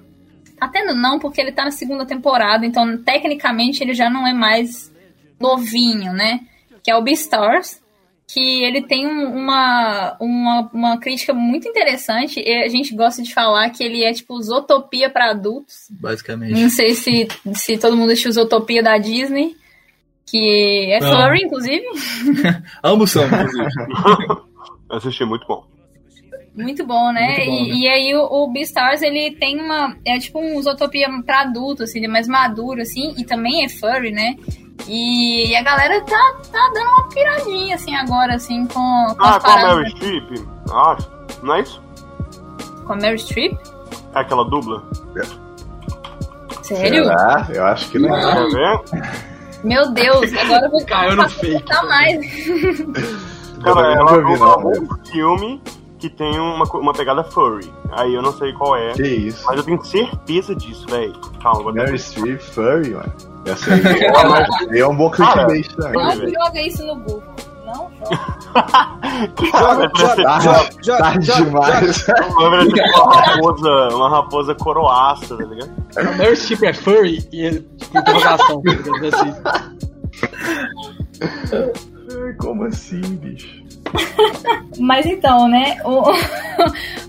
[0.60, 4.34] Tá tendo não, porque ele tá na segunda temporada, então tecnicamente ele já não é
[4.34, 4.95] mais
[5.40, 6.42] novinho, né?
[6.84, 7.82] Que é o Beastars,
[8.28, 12.40] que ele tem uma, uma, uma crítica muito interessante.
[12.40, 15.88] E a gente gosta de falar que ele é tipo Zootopia para adultos.
[15.90, 16.60] Basicamente.
[16.60, 19.56] Não sei se, se todo mundo assistiu Zootopia da Disney.
[20.28, 21.86] Que é furry, inclusive.
[22.84, 23.68] Ambos são, inclusive.
[24.90, 25.75] Assisti, muito bom.
[26.56, 27.38] Muito bom, né?
[27.38, 27.76] Muito bom, e, né?
[27.76, 29.96] e, aí o, o Beastars, ele tem uma...
[30.06, 33.14] É tipo um Zootopia pra adulto, assim, ele é mais maduro, assim.
[33.18, 34.36] E também é furry, né?
[34.88, 39.16] E, e, a galera tá, tá dando uma piradinha, assim, agora, assim, com.
[39.16, 40.48] com ah, com a Mary Streep?
[40.72, 40.98] Ah,
[41.42, 41.82] não é isso?
[42.86, 43.58] Com a Mary Streep?
[44.14, 44.84] É aquela dubla?
[46.62, 47.06] Sério?
[47.06, 47.48] Será?
[47.52, 48.10] Eu acho que não.
[48.10, 49.26] Quer ver?
[49.64, 51.74] Meu Deus, agora eu vou Caiu no fake.
[51.88, 52.46] mais.
[53.64, 55.62] Cara, ela dubla um filme
[56.06, 57.72] que tem uma, uma pegada furry.
[57.92, 58.94] Aí eu não sei qual é.
[58.94, 59.44] Que isso?
[59.46, 61.14] Mas eu tenho certeza disso, velho.
[61.42, 63.12] Calma, Mary Streep furry, mano.
[63.46, 65.94] Essa aí é, é um bom clickbait também.
[65.94, 67.24] Não joga isso no Google.
[67.66, 67.92] Não
[69.52, 72.08] Joga, joga, joga, joga, Tarde joga, demais.
[72.38, 75.72] Lembra de uma raposa, uma raposa coroaça, tá ligado?
[75.98, 78.62] O Meryl Streep é furry e ele, tipo, interrogação.
[79.42, 79.72] tá?
[81.48, 82.38] Assim.
[82.38, 83.65] Como assim, bicho?
[84.80, 85.78] Mas então, né?
[85.86, 86.04] O,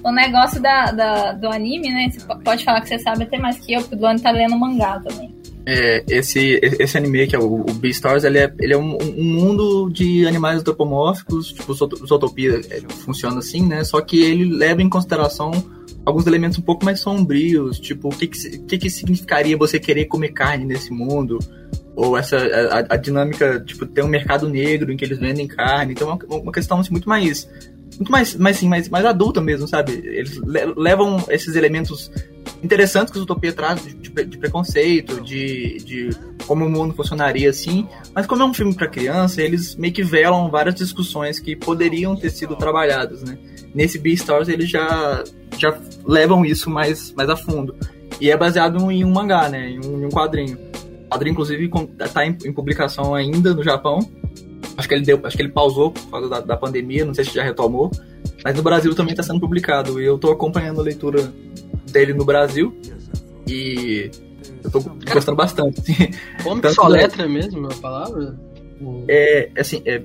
[0.09, 2.09] o negócio da, da- do anime, né?
[2.11, 4.31] Você po- pode falar que você sabe até mais que eu, porque o Duane tá
[4.31, 5.35] lendo mangá também.
[5.69, 9.25] É, esse, esse anime, que é o, o Beastars, ele é, ele é um, um
[9.25, 13.83] mundo de animais antropomórficos, tipo, Zoot- Zootopia é, funciona assim, né?
[13.83, 15.51] Só que ele leva em consideração
[16.05, 20.05] alguns elementos um pouco mais sombrios, tipo, o que que, que que significaria você querer
[20.05, 21.41] comer carne nesse mundo?
[21.97, 25.95] Ou essa, a, a dinâmica, tipo, ter um mercado negro em que eles vendem carne,
[25.95, 27.49] então é uma, uma questão assim, muito mais
[27.99, 29.93] muito mais, mais, assim, mais, mais adulta mesmo, sabe?
[30.05, 32.11] Eles le- levam esses elementos
[32.63, 36.11] interessantes que o Utopia traz de, de de preconceito, de, de
[36.47, 40.03] como o mundo funcionaria assim, mas como é um filme para criança, eles meio que
[40.03, 43.39] velam várias discussões que poderiam ter sido trabalhadas, né?
[43.75, 45.23] Nesse Beastars eles já,
[45.59, 47.75] já levam isso mais, mais a fundo.
[48.21, 49.69] E é baseado em um mangá, né?
[49.71, 50.59] Em um, em um quadrinho.
[51.07, 53.99] O quadrinho, inclusive, com- tá em, em publicação ainda no Japão.
[54.77, 57.25] Acho que ele deu, acho que ele pausou por causa da, da pandemia, não sei
[57.25, 57.91] se já retomou.
[58.45, 60.01] Mas no Brasil também está sendo publicado.
[60.01, 61.33] E eu tô acompanhando a leitura
[61.91, 62.77] dele no Brasil.
[63.49, 64.11] E
[64.65, 64.81] eu tô
[65.13, 65.81] gostando bastante.
[66.43, 68.37] Como que só da- letra mesmo a palavra?
[69.09, 69.99] É assim, é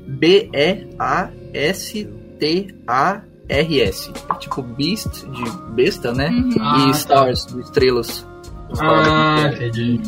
[2.82, 4.12] B-E-A-S-T-A-R-S.
[4.40, 6.30] Tipo Beast, de besta, né?
[6.30, 6.56] Uhum.
[6.60, 8.26] Ah, e Stars, de estrelas.
[8.80, 10.00] Ah, entendi.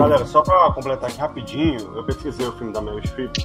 [0.00, 3.36] Galera, só pra completar aqui rapidinho, eu pesquisei o filme da Meryl Streep.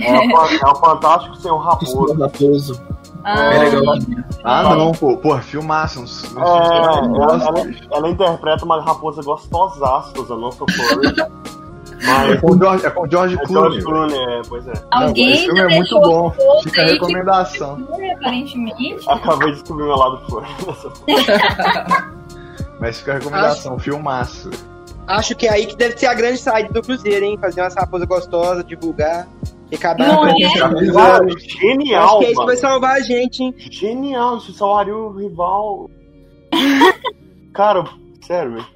[0.00, 2.14] É o é o Fantástico Senhor Raposo.
[2.20, 2.80] Raposo.
[3.24, 3.94] Ah, É legal.
[4.44, 5.16] Ah, não, pô.
[5.16, 6.00] Pô, filmaço.
[6.00, 11.08] Uns, É, ela, ela- interpreta uma raposa gostosaça, eu não sou furry.
[11.20, 13.80] É Mas com o George, é com o George é Clooney.
[13.80, 14.72] George Clooney, é, pois é.
[14.90, 16.34] alguém esse filme é muito bom.
[16.36, 17.78] o Fica a recomendação.
[18.20, 19.08] aparentemente.
[19.08, 20.46] Acabei de descobrir meu lado furry.
[22.78, 23.78] Mas fica a recomendação.
[23.78, 24.50] Filmaço.
[25.06, 27.38] Acho que é aí que deve ser a grande saída do Cruzeiro, hein?
[27.40, 29.28] Fazer umas raposas gostosas, divulgar,
[29.74, 30.44] acabar Não com é?
[30.44, 31.38] Acho fizeram.
[31.38, 33.54] Genial, que é isso que vai salvar a gente, hein?
[33.58, 35.90] Genial, isso salvaria o rival.
[37.52, 37.84] Cara,
[38.22, 38.66] sério, velho.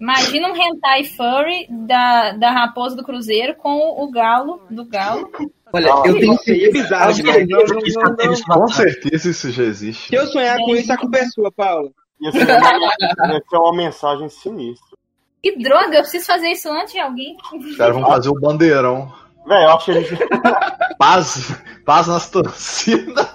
[0.00, 5.30] Imagina um hentai furry da, da raposa do cruzeiro com o galo do galo.
[5.72, 7.12] Olha, Ah, eu tenho Isso aí é bizarro.
[7.22, 10.08] Não, não, não, Com certeza isso já existe.
[10.08, 11.90] Se eu sonhar com isso, é sua, Paula.
[12.20, 14.96] Ia ser, uma, ia ser uma mensagem sinistra.
[15.42, 17.36] Que droga, eu preciso fazer isso antes de alguém.
[17.52, 19.12] Os caras vão fazer o bandeirão.
[19.46, 20.08] Velho, eu acho que eles.
[20.98, 23.26] Paz, paz nas torcidas.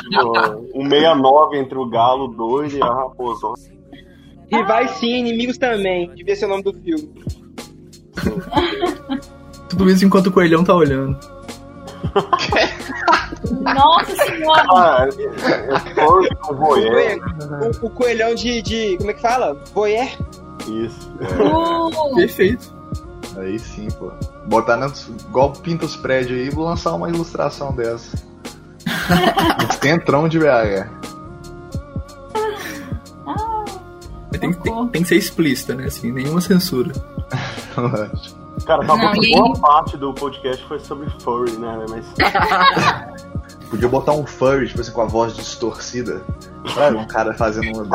[0.00, 0.32] tipo,
[0.74, 3.48] um 69 entre o galo doido e a raposa.
[4.50, 6.08] Rivais sim, inimigos também.
[6.14, 7.12] Devia ser o nome do filme.
[9.68, 11.18] tudo isso enquanto o coelhão tá olhando.
[13.74, 14.64] Nossa senhora!
[14.70, 17.18] Ah, é, voyeur.
[17.82, 18.96] O, o coelhão de, de.
[18.98, 19.54] Como é que fala?
[19.74, 20.08] Voyeur?
[20.66, 21.10] Isso.
[21.20, 22.72] Uh, Perfeito.
[23.36, 24.10] Aí sim, pô.
[24.46, 24.90] Botar na,
[25.28, 28.16] igual pinta os prédios aí e vou lançar uma ilustração dessa.
[29.80, 30.88] Centrão de BH.
[34.38, 35.86] Tem, que- tem, tem que ser explícita, né?
[35.86, 36.92] Assim, nenhuma censura.
[38.68, 41.86] Cara, acabou que boa parte do podcast foi sobre furry, né?
[41.88, 42.04] Mas.
[43.70, 46.22] Podia botar um furry, tipo assim, com a voz distorcida.
[46.74, 46.98] Sabe?
[46.98, 47.88] Um cara fazendo um,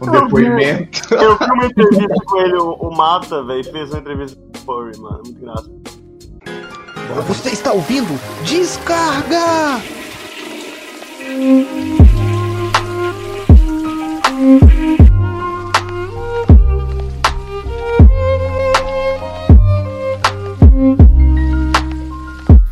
[0.00, 1.14] um depoimento.
[1.14, 4.60] Eu vi uma entrevista com ele, o, o Mata, velho, fez uma entrevista com o
[4.62, 5.20] furry, mano.
[5.22, 5.82] Muito engraçado.
[7.28, 8.18] Você está ouvindo?
[8.44, 9.80] Descarga!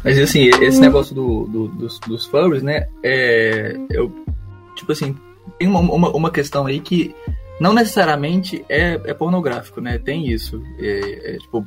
[0.09, 2.87] Mas assim, esse negócio do, do- dos, dos furries, né?
[3.03, 3.77] É.
[3.91, 4.13] Eu.
[4.77, 5.17] Tipo assim,
[5.59, 7.15] tem uma, uma, uma questão aí que
[7.61, 9.99] não necessariamente é, é pornográfico, né?
[9.99, 10.63] Tem isso.
[10.79, 11.67] É, é, tipo.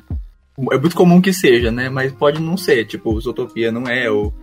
[0.71, 1.89] É muito comum que seja, né?
[1.89, 2.85] Mas pode não ser.
[2.85, 4.33] Tipo, Zootopia não é, ou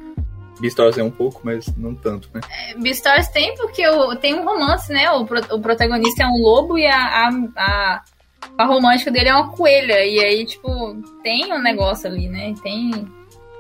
[0.61, 2.41] Beastars é um pouco, mas não tanto, né?
[2.81, 5.09] Beastars tem porque o, tem um romance, né?
[5.13, 8.03] O, pro- o protagonista é um lobo e a, a, a,
[8.59, 10.05] a romântica dele é uma coelha.
[10.05, 12.53] E aí, tipo, tem um negócio ali, né?
[12.63, 12.91] Tem.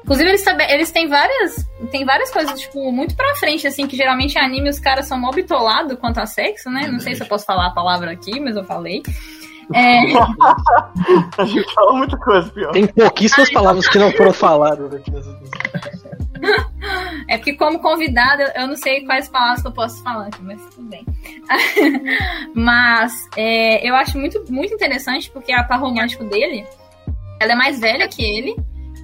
[0.08, 1.68] Inclusive, eles, eles têm várias.
[1.90, 5.18] Tem várias coisas, tipo, muito pra frente, assim, que geralmente em anime os caras são
[5.18, 6.88] mó bitolados quanto a sexo, né?
[6.88, 9.02] Não sei se eu posso falar a palavra aqui, mas eu falei.
[9.74, 9.98] É,
[11.36, 12.72] A gente fala muita coisa pior.
[12.72, 15.38] Tem pouquíssimas palavras que não foram faladas aqui nessa
[17.28, 20.58] É porque, como convidada, eu não sei quais palavras que eu posso falar aqui, mas
[20.74, 21.04] tudo bem.
[22.56, 26.64] mas é, eu acho muito, muito interessante porque a par romântico dele
[27.38, 28.56] ela é mais velha que ele.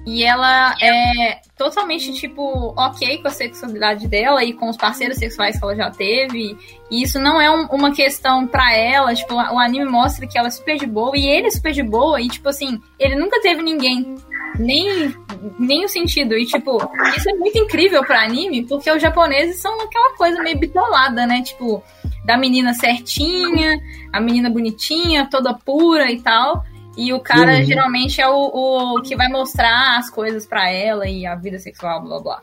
[0.05, 5.57] E ela é totalmente, tipo, ok com a sexualidade dela e com os parceiros sexuais
[5.57, 6.55] que ela já teve.
[6.91, 9.15] E isso não é um, uma questão pra ela.
[9.15, 11.81] Tipo, o anime mostra que ela é super de boa e ele é super de
[11.81, 12.21] boa.
[12.21, 14.15] E, tipo assim, ele nunca teve ninguém.
[14.59, 15.13] Nem,
[15.57, 16.35] nem o sentido.
[16.35, 16.77] E, tipo,
[17.17, 21.41] isso é muito incrível pra anime, porque os japoneses são aquela coisa meio bitolada, né?
[21.41, 21.83] Tipo,
[22.23, 23.79] da menina certinha,
[24.13, 26.63] a menina bonitinha, toda pura e tal.
[26.97, 27.63] E o cara uhum.
[27.63, 32.01] geralmente é o, o que vai mostrar as coisas para ela e a vida sexual,
[32.01, 32.41] blá blá.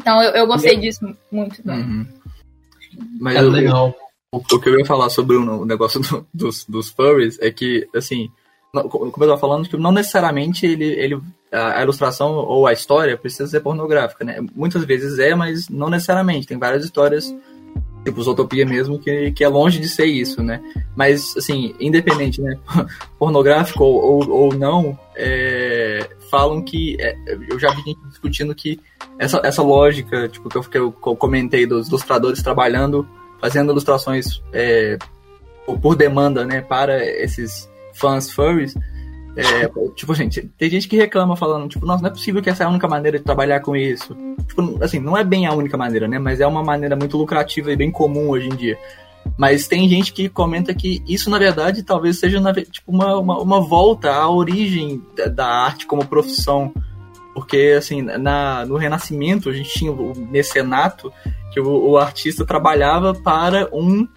[0.00, 1.60] Então eu, eu gostei disso muito.
[1.66, 1.74] Né?
[1.74, 2.06] Uhum.
[3.20, 3.94] Mas é legal.
[4.32, 7.88] O, o, que eu ia falar sobre o negócio do, dos, dos furries é que,
[7.94, 8.30] assim,
[8.72, 13.46] como eu tava falando, que não necessariamente ele, ele, a ilustração ou a história precisa
[13.46, 14.38] ser pornográfica, né?
[14.54, 16.46] Muitas vezes é, mas não necessariamente.
[16.46, 17.34] Tem várias histórias
[18.06, 20.62] tipo Zootopia mesmo, que, que é longe de ser isso, né?
[20.94, 22.56] Mas, assim, independente, né?
[23.18, 26.96] Pornográfico ou, ou, ou não, é, falam que.
[27.00, 27.16] É,
[27.50, 28.80] eu já vi gente discutindo que
[29.18, 33.06] essa, essa lógica, tipo, que eu, que eu comentei dos ilustradores trabalhando,
[33.40, 34.96] fazendo ilustrações é,
[35.82, 38.74] por demanda, né, para esses fãs furries
[39.36, 42.64] é, tipo, gente, tem gente que reclama falando, tipo, nossa, não é possível que essa
[42.64, 44.16] é a única maneira de trabalhar com isso.
[44.48, 46.18] Tipo, assim, não é bem a única maneira, né?
[46.18, 48.78] Mas é uma maneira muito lucrativa e bem comum hoje em dia.
[49.36, 53.60] Mas tem gente que comenta que isso, na verdade, talvez seja tipo, uma, uma, uma
[53.60, 55.02] volta à origem
[55.34, 56.72] da, arte como profissão.
[57.34, 61.12] Porque, assim, na, no Renascimento, a gente tinha o mecenato,
[61.52, 64.08] que o, o artista trabalhava para um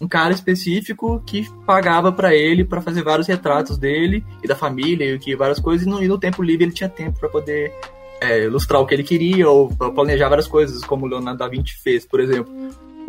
[0.00, 5.12] um cara específico que pagava para ele para fazer vários retratos dele e da família
[5.14, 7.72] e que várias coisas e no, e no tempo livre ele tinha tempo para poder
[8.20, 11.74] é, ilustrar o que ele queria ou planejar várias coisas como o Leonardo da Vinci
[11.82, 12.52] fez por exemplo.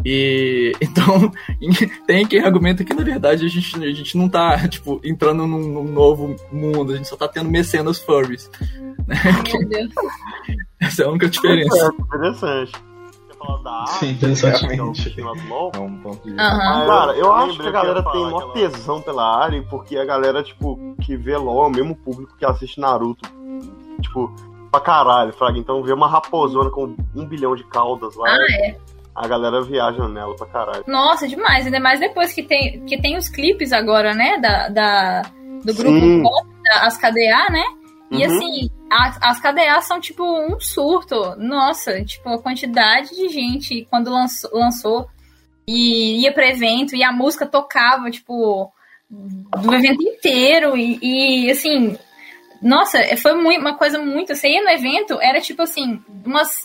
[0.04, 1.32] E então
[2.08, 5.60] tem quem argumenta que na verdade a gente, a gente não tá tipo entrando num,
[5.60, 8.50] num novo mundo a gente só tá tendo mecenas furries
[9.08, 9.16] né?
[10.80, 11.94] essa é a única diferença.
[12.06, 12.89] Interessante
[13.50, 14.66] falar da arte, Sim, interessante.
[14.66, 14.84] É
[15.80, 16.32] um ponto de...
[16.32, 16.38] Uhum.
[16.38, 20.96] Cara, eu acho que a galera tem maior tesão pela área, porque a galera, tipo,
[21.02, 23.30] que vê LOL é o mesmo público que assiste Naruto.
[24.02, 24.34] Tipo,
[24.72, 25.58] pra caralho, Fraga.
[25.58, 28.30] Então vê uma raposona com um bilhão de caudas lá.
[28.30, 28.76] Ah, é.
[29.16, 30.84] A galera viaja nela pra caralho.
[30.88, 31.66] Nossa, demais.
[31.66, 34.38] Ainda mais depois que tem, que tem os clipes agora, né?
[34.38, 35.22] Da, da
[35.64, 36.48] do grupo Pop,
[36.82, 37.64] as KDA, né?
[38.12, 38.38] E uhum.
[38.38, 41.36] assim, as, as KDAs são tipo um surto.
[41.38, 45.10] Nossa, tipo, a quantidade de gente quando lançou, lançou
[45.68, 48.72] e ia pro evento e a música tocava, tipo,
[49.10, 50.76] do evento inteiro.
[50.76, 51.98] E, e assim,
[52.62, 54.36] nossa, foi muito, uma coisa muito.
[54.36, 56.62] Você ia no evento, era tipo assim, umas.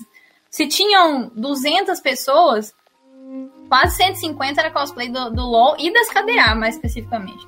[0.50, 2.72] Se tinham 200 pessoas,
[3.68, 7.46] quase 150 era cosplay do, do LoL e das KDA, mais especificamente.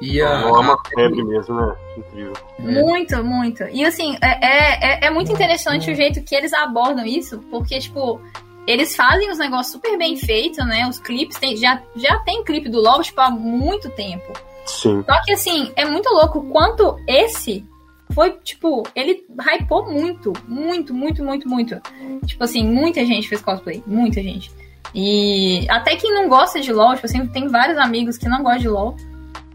[0.00, 0.28] E a...
[0.28, 1.74] É uma febre mesmo, né?
[1.96, 2.32] Incrível.
[2.58, 3.64] Muito, muito.
[3.64, 8.20] E assim, é, é, é muito interessante o jeito que eles abordam isso, porque, tipo,
[8.66, 10.86] eles fazem os negócios super bem feitos, né?
[10.88, 14.32] Os clipes, tem, já, já tem clipe do LoL, tipo, há muito tempo.
[14.66, 15.02] Sim.
[15.04, 17.64] Só que, assim, é muito louco quanto esse
[18.12, 21.80] foi, tipo, ele hypou muito, muito, muito, muito, muito.
[22.26, 24.50] Tipo assim, muita gente fez cosplay, muita gente.
[24.94, 28.60] E até quem não gosta de LoL, tipo assim, tem vários amigos que não gostam
[28.60, 28.96] de LoL,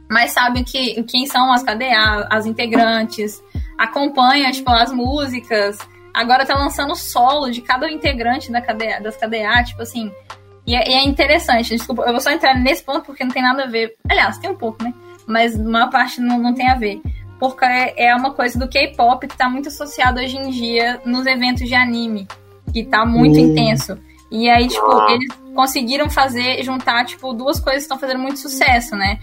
[0.09, 3.43] mas sabem que, quem são as KDA, as integrantes,
[3.77, 5.77] acompanha, tipo, as músicas.
[6.13, 10.11] Agora tá lançando solo de cada integrante da KDA, das KDA, tipo assim.
[10.65, 13.43] E é, e é, interessante, desculpa, eu vou só entrar nesse ponto porque não tem
[13.43, 13.95] nada a ver.
[14.09, 14.93] Aliás, tem um pouco, né?
[15.27, 17.01] Mas uma parte não, não tem a ver.
[17.39, 21.25] Porque é, é uma coisa do K-pop que tá muito associado hoje em dia nos
[21.25, 22.27] eventos de anime.
[22.73, 23.51] Que tá muito hum.
[23.51, 23.97] intenso.
[24.31, 28.95] E aí, tipo, eles conseguiram fazer, juntar, tipo, duas coisas que estão fazendo muito sucesso,
[28.95, 29.19] né?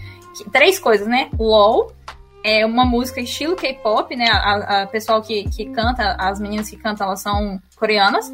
[0.51, 1.29] Três coisas, né?
[1.37, 1.91] LOL,
[2.43, 4.25] é uma música estilo K-pop, né?
[4.29, 8.29] A, a, pessoal que, que canta, as meninas que cantam, elas são coreanas.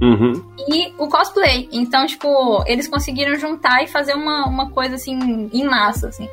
[0.00, 0.44] Uhum.
[0.68, 1.68] E o cosplay.
[1.72, 6.28] Então, tipo, eles conseguiram juntar e fazer uma, uma coisa assim, em massa, assim.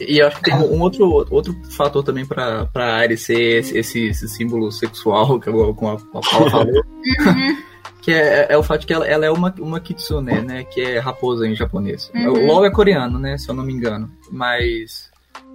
[0.00, 4.28] E acho que tem um outro, outro fator também pra, pra Ari ser esse, esse,
[4.28, 6.82] símbolo sexual, que eu, como a, a Paula falou.
[7.20, 7.69] Uhum
[8.02, 10.64] que é, é, o fato de que ela, ela, é uma, uma kitsune, né?
[10.64, 12.10] Que é raposa em japonês.
[12.14, 12.32] Uhum.
[12.32, 13.36] O LOL é coreano, né?
[13.36, 14.10] Se eu não me engano.
[14.30, 15.10] Mas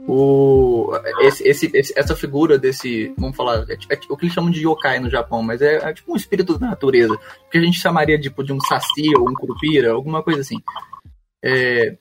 [0.07, 4.51] o, esse, esse, esse, essa figura desse, vamos falar, é, é, o que eles chamam
[4.51, 7.17] de yokai no Japão, mas é, é, tipo um espírito da natureza,
[7.51, 10.57] que a gente chamaria tipo, de um saci ou um curupira, alguma coisa assim.
[11.43, 11.97] É,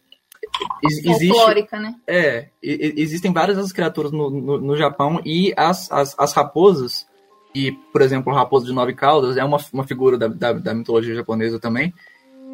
[0.83, 1.95] existe, né?
[2.07, 7.07] É, existem várias das criaturas no, no, no Japão e as, as, as raposas
[7.55, 10.75] e, por exemplo, o Raposo de Nove Caudas é uma, uma figura da, da, da
[10.75, 11.95] mitologia japonesa também.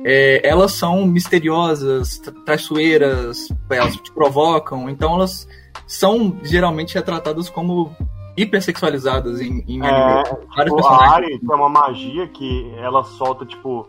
[0.05, 5.49] É, elas são misteriosas, traiçoeiras, elas te provocam, então elas
[5.87, 7.95] são geralmente retratadas como
[8.37, 10.39] hipersexualizadas em, em é, anime.
[10.57, 13.87] Vários tipo, a Ari tem uma magia que ela solta, tipo,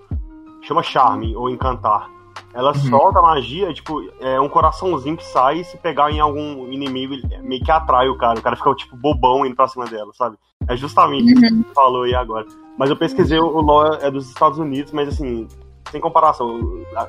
[0.62, 2.10] chama charme ou encantar.
[2.54, 2.90] Ela uhum.
[2.90, 7.16] solta a magia, tipo, é um coraçãozinho que sai e se pegar em algum inimigo,
[7.42, 8.40] meio que atrai o cara.
[8.40, 10.38] O cara fica, tipo, bobão indo pra cima dela, sabe?
[10.68, 11.30] É justamente uhum.
[11.30, 12.46] isso que você falou aí agora.
[12.78, 15.48] Mas eu pesquisei, o LoL é dos Estados Unidos, mas assim,
[15.92, 16.60] sem comparação.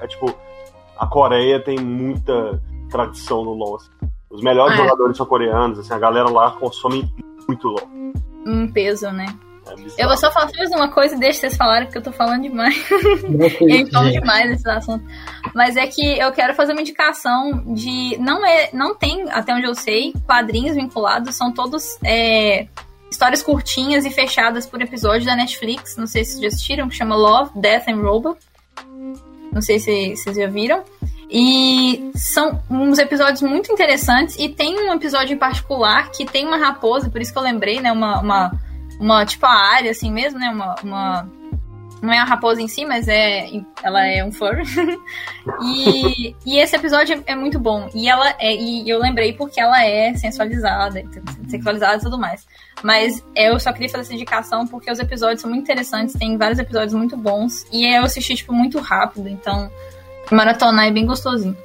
[0.01, 0.32] É tipo,
[0.99, 3.76] a Coreia tem muita tradição no LoL.
[3.76, 3.90] Assim.
[4.30, 4.84] Os melhores ah, é.
[4.84, 7.12] jogadores são coreanos, assim, a galera lá consome
[7.49, 7.88] muito LoL.
[8.47, 9.26] Um peso, né?
[9.96, 12.12] É eu vou só falar mais uma coisa e deixa vocês falarem, porque eu tô
[12.12, 12.74] falando demais.
[12.90, 15.06] eu falo demais nesses assuntos.
[15.54, 18.16] Mas é que eu quero fazer uma indicação de.
[18.18, 22.66] Não, é, não tem, até onde eu sei, quadrinhos vinculados, são todos é,
[23.10, 25.96] histórias curtinhas e fechadas por episódio da Netflix.
[25.96, 28.38] Não sei se vocês já assistiram, que chama Love, Death and Robot.
[29.52, 30.82] Não sei se vocês já viram.
[31.30, 34.36] E são uns episódios muito interessantes.
[34.38, 37.80] E tem um episódio em particular que tem uma raposa, por isso que eu lembrei,
[37.80, 37.92] né?
[37.92, 38.52] Uma, uma,
[39.03, 40.48] uma tipo a área, assim mesmo, né?
[40.48, 41.28] Uma, uma,
[42.00, 43.50] não é a raposa em si, mas é
[43.82, 44.62] ela é um furry.
[45.61, 47.90] e, e esse episódio é, muito bom.
[47.92, 51.03] E ela é, e eu lembrei porque ela é sensualizada,
[51.48, 52.46] sexualizada e tudo mais.
[52.82, 56.61] Mas eu só queria fazer essa indicação porque os episódios são muito interessantes, tem vários
[56.61, 57.66] episódios muito bons.
[57.72, 59.68] E eu assisti, tipo, muito rápido, então
[60.30, 61.57] maratonar é bem gostosinho.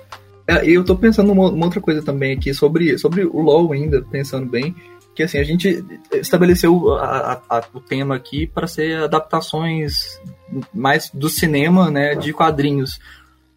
[0.47, 4.01] É, eu tô pensando numa, uma outra coisa também aqui sobre, sobre o LoL ainda,
[4.01, 4.73] pensando bem,
[5.17, 10.21] que assim, a gente estabeleceu a, a, o tema aqui para ser adaptações
[10.71, 12.99] mais do cinema, né, de quadrinhos.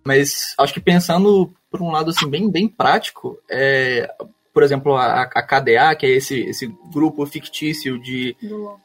[0.02, 4.10] Mas acho que pensando por um lado assim bem, bem prático, é,
[4.54, 8.34] por exemplo, a, a KDA, que é esse, esse grupo fictício de,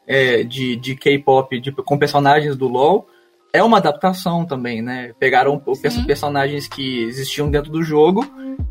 [0.06, 3.08] é, de, de K-pop com personagens do LoL,
[3.56, 5.12] é uma adaptação também, né?
[5.18, 6.04] Pegaram Sim.
[6.04, 8.26] personagens que existiam dentro do jogo,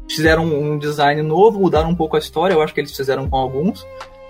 [0.10, 3.36] fizeram um design novo, mudaram um pouco a história, eu acho que eles fizeram com
[3.36, 3.86] alguns,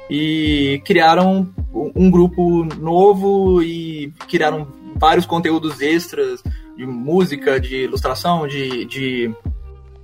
[0.10, 1.50] e criaram
[1.96, 6.42] um grupo novo e criaram vários conteúdos extras
[6.78, 9.34] de música, de ilustração, de, de,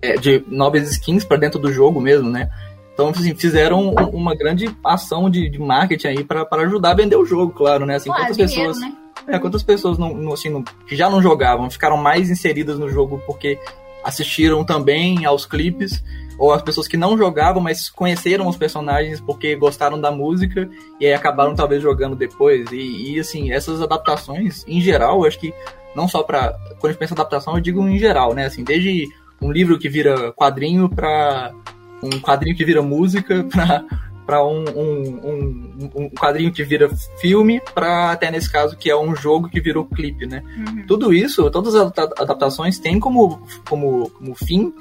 [0.02, 2.50] é, de novas skins para dentro do jogo mesmo, né?
[2.94, 7.26] Então, assim, fizeram uma grande ação de, de marketing aí para ajudar a vender o
[7.26, 7.96] jogo, claro, né?
[7.96, 8.80] Assim, Ué, quantas dinheiro, pessoas.
[8.80, 9.01] Né?
[9.28, 12.90] É, quantas pessoas não, não, assim, não, que já não jogavam, ficaram mais inseridas no
[12.90, 13.60] jogo porque
[14.04, 16.04] assistiram também aos clipes,
[16.38, 20.68] ou as pessoas que não jogavam, mas conheceram os personagens porque gostaram da música
[21.00, 22.72] e aí acabaram talvez jogando depois.
[22.72, 25.54] E, e assim, essas adaptações, em geral, acho que
[25.96, 28.46] não só para Quando a gente pensa em adaptação, eu digo em geral, né?
[28.46, 29.08] Assim, desde
[29.40, 31.54] um livro que vira quadrinho para
[32.02, 33.84] um quadrinho que vira música, para
[34.32, 38.96] para um, um, um, um, quadrinho que vira filme, para até nesse caso que é
[38.96, 40.42] um jogo que virou clipe, né?
[40.56, 40.86] Uhum.
[40.88, 44.74] Tudo isso, todas as adaptações têm como, como, como fim,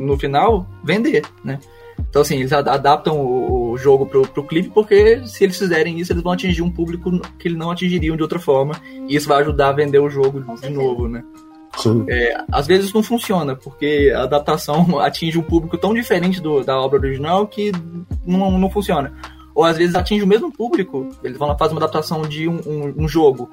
[0.00, 1.58] no final, vender, né?
[1.98, 6.22] Então, assim, eles adaptam o, jogo pro, pro clipe porque se eles fizerem isso, eles
[6.22, 8.74] vão atingir um público que eles não atingiriam de outra forma.
[9.06, 11.22] E isso vai ajudar a vender o jogo de novo, né?
[12.08, 16.80] É, às vezes não funciona, porque a adaptação atinge um público tão diferente do, da
[16.80, 17.72] obra original que
[18.26, 19.12] não, não funciona.
[19.54, 22.60] Ou às vezes atinge o mesmo público, eles vão lá fazer uma adaptação de um,
[22.64, 23.50] um, um jogo.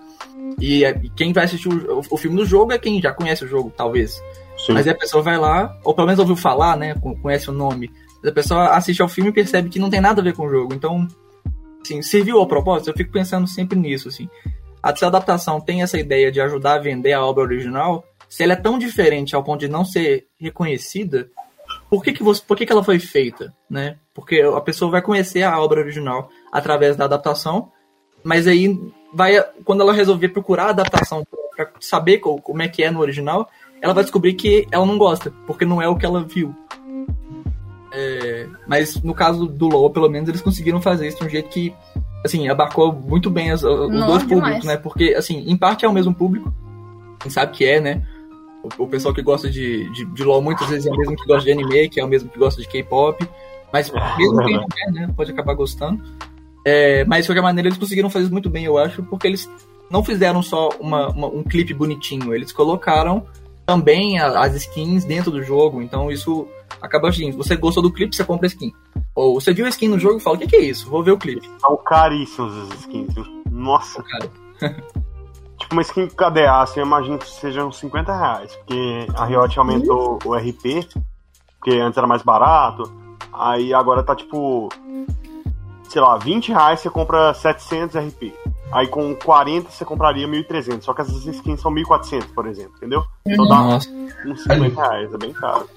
[0.59, 3.43] E, é, e, quem vai assistir o, o, filme do jogo é quem já conhece
[3.43, 4.21] o jogo, talvez.
[4.57, 4.73] Sim.
[4.73, 6.95] Mas aí a pessoa vai lá, ou pelo menos ouviu falar, né?
[7.21, 7.91] Conhece o nome.
[8.21, 10.45] Mas a pessoa assiste ao filme e percebe que não tem nada a ver com
[10.45, 10.73] o jogo.
[10.73, 11.07] Então,
[11.81, 12.89] assim, serviu ao propósito?
[12.89, 14.29] Eu fico pensando sempre nisso, assim.
[14.81, 18.57] A adaptação tem essa ideia de ajudar a vender a obra original, se ela é
[18.57, 21.29] tão diferente ao ponto de não ser reconhecida,
[21.89, 23.53] por que, que, você, por que, que ela foi feita?
[23.69, 23.97] Né?
[24.13, 27.71] Porque a pessoa vai conhecer a obra original através da adaptação,
[28.23, 28.79] mas aí
[29.13, 33.49] vai quando ela resolver procurar a adaptação para saber como é que é no original,
[33.81, 36.53] ela vai descobrir que ela não gosta, porque não é o que ela viu.
[37.93, 41.49] É, mas no caso do LoL, pelo menos eles conseguiram fazer isso de um jeito
[41.49, 41.73] que
[42.25, 44.65] assim, abarcou muito bem as, os Nossa, dois públicos, demais.
[44.65, 44.77] né?
[44.77, 46.53] Porque assim, em parte é o mesmo público,
[47.19, 48.05] quem sabe que é, né?
[48.77, 51.25] O, o pessoal que gosta de, de, de, LoL muitas vezes é o mesmo que
[51.25, 53.27] gosta de anime, que é o mesmo que gosta de K-pop.
[53.71, 55.13] Mas mesmo quem não é, né?
[55.15, 56.01] Pode acabar gostando.
[56.65, 59.49] É, mas de qualquer maneira eles conseguiram fazer muito bem, eu acho, porque eles
[59.89, 63.23] não fizeram só uma, uma, um clipe bonitinho, eles colocaram
[63.65, 66.47] também a, as skins dentro do jogo, então isso
[66.81, 68.73] acaba assim, você gostou do clipe, você compra a skin.
[69.13, 70.89] Ou você viu a skin no jogo e fala, o que, que, é isso?
[70.89, 71.47] Vou ver o clipe.
[71.59, 73.13] São caríssimos as skins,
[73.49, 74.01] Nossa.
[74.03, 74.31] Cara.
[75.71, 78.55] Uma skin KDA, assim, eu imagino que sejam 50 reais.
[78.55, 80.87] Porque a Riot aumentou o RP,
[81.57, 82.91] porque antes era mais barato.
[83.33, 84.69] Aí agora tá tipo.
[85.89, 88.33] Sei lá, 20 reais você compra 700 RP.
[88.71, 90.81] Aí com 40 você compraria 1.300.
[90.81, 93.03] Só que essas skins são 1.400, por exemplo, entendeu?
[93.25, 95.69] Então dá uns 50 reais, é bem caro.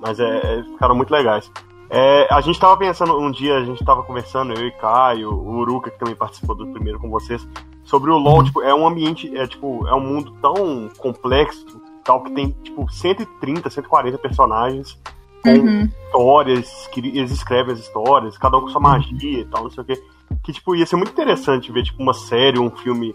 [0.00, 1.50] Mas é, é, ficaram muito legais.
[1.90, 5.58] É, a gente tava pensando, um dia a gente tava conversando, eu e Caio, o
[5.58, 7.46] Uruka, que também participou do primeiro com vocês,
[7.90, 8.44] sobre o LoL, uhum.
[8.44, 11.66] tipo, é um ambiente, é tipo, é um mundo tão complexo,
[12.04, 14.96] tal, que tem, tipo, 130, 140 personagens
[15.42, 15.88] com uhum.
[16.06, 19.82] histórias, que eles escrevem as histórias, cada um com sua magia e tal, não sei
[19.82, 20.00] o que.
[20.44, 23.12] Que, tipo, ia ser muito interessante ver, tipo, uma série, um filme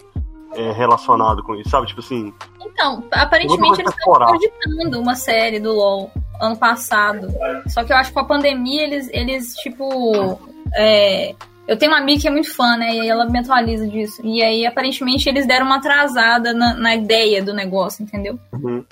[0.53, 1.87] é, relacionado com isso, sabe?
[1.87, 2.33] Tipo assim.
[2.65, 6.11] Então, aparentemente eles estão acreditando uma série do LoL
[6.41, 7.27] ano passado.
[7.67, 10.37] Só que eu acho que com a pandemia eles, eles tipo.
[10.73, 11.33] É,
[11.67, 12.95] eu tenho uma amiga que é muito fã, né?
[12.95, 14.21] E ela me atualiza disso.
[14.23, 18.39] E aí, aparentemente, eles deram uma atrasada na, na ideia do negócio, entendeu?
[18.53, 18.85] Uhum.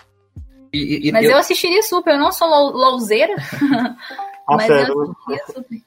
[0.74, 1.32] E, e, Mas eu...
[1.32, 3.36] eu assistiria super, eu não sou louzeira.
[4.49, 5.82] mas eu assistiria super.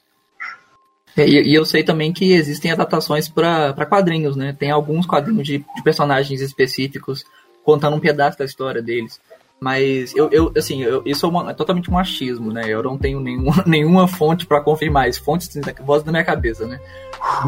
[1.17, 4.55] É, e, e, eu sei também que existem adaptações para quadrinhos, né?
[4.57, 7.25] Tem alguns quadrinhos de, de, personagens específicos
[7.63, 9.19] contando um pedaço da história deles.
[9.59, 12.63] Mas eu, eu assim, eu, isso é, uma, é totalmente um achismo, né?
[12.67, 15.23] Eu não tenho nenhuma, nenhuma fonte para confirmar isso.
[15.23, 15.49] Fontes
[15.83, 16.79] voz da minha cabeça, né?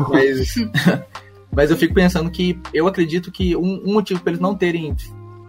[0.09, 0.55] Mas,
[1.53, 4.95] mas eu fico pensando que eu acredito que um, um motivo para eles não terem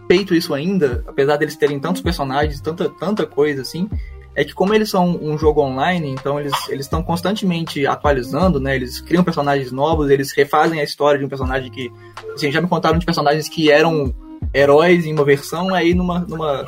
[0.07, 3.89] feito isso ainda, apesar deles terem tantos personagens, tanta, tanta coisa assim,
[4.35, 8.75] é que como eles são um jogo online, então eles eles estão constantemente atualizando, né?
[8.75, 11.91] Eles criam personagens novos, eles refazem a história de um personagem que
[12.33, 14.13] assim, já me contaram de personagens que eram
[14.53, 16.65] heróis em uma versão, aí numa numa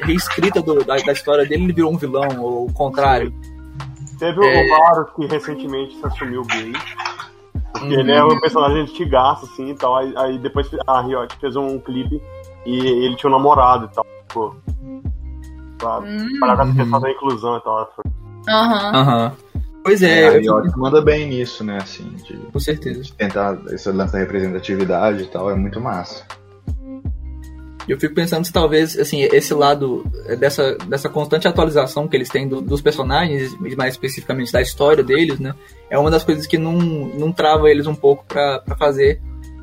[0.00, 3.32] reescrita do, da, da, história dele ele virou um vilão ou o contrário.
[4.18, 4.64] Teve é...
[4.64, 6.72] o Varus que recentemente se assumiu gay.
[7.72, 9.96] Porque ele é um personagem antigaço, assim e tal.
[9.96, 12.22] Aí, aí depois a Riot fez um clipe
[12.64, 14.06] e ele tinha um namorado e tal.
[14.28, 14.56] Tipo,
[15.78, 16.26] pra hum.
[16.40, 17.92] parar com essa questão da inclusão e tal.
[18.48, 18.92] Aham.
[18.94, 19.60] Uhum.
[19.82, 20.22] Pois é.
[20.22, 21.78] é a Riot manda bem nisso, né?
[21.78, 23.02] Assim, de, com certeza.
[23.02, 26.24] De tentar esse lance da representatividade e tal, é muito massa.
[27.86, 30.04] Eu fico pensando se talvez, assim, esse lado
[30.38, 35.38] dessa, dessa constante atualização que eles têm do, dos personagens, mais especificamente da história deles,
[35.38, 35.54] né?
[35.90, 39.20] É uma das coisas que não, não trava eles um pouco para fazer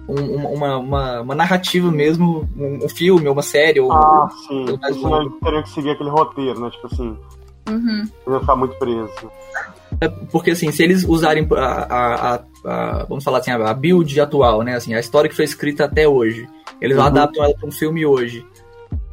[0.07, 3.79] um, uma, uma, uma, narrativa mesmo, um, um, filme, uma série.
[3.79, 4.65] Ou, ah, sim.
[4.93, 6.69] Senão eles teriam que seguir aquele roteiro, né?
[6.69, 7.17] Tipo assim.
[7.69, 8.09] Uhum.
[8.27, 9.11] Eles ficar muito presos.
[10.01, 14.19] É porque assim, se eles usarem a, a, a, a, vamos falar assim, a build
[14.19, 14.75] atual, né?
[14.75, 16.49] Assim, a história que foi escrita até hoje,
[16.81, 17.03] eles uhum.
[17.03, 18.43] adaptam ela para um filme hoje.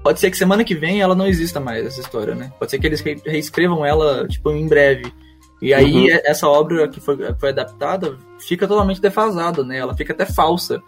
[0.03, 2.51] Pode ser que semana que vem ela não exista mais, essa história, né?
[2.59, 5.13] Pode ser que eles reescrevam ela, tipo, em breve.
[5.61, 6.21] E aí uhum.
[6.25, 9.77] essa obra que foi, foi adaptada fica totalmente defasada, né?
[9.77, 10.83] Ela fica até falsa.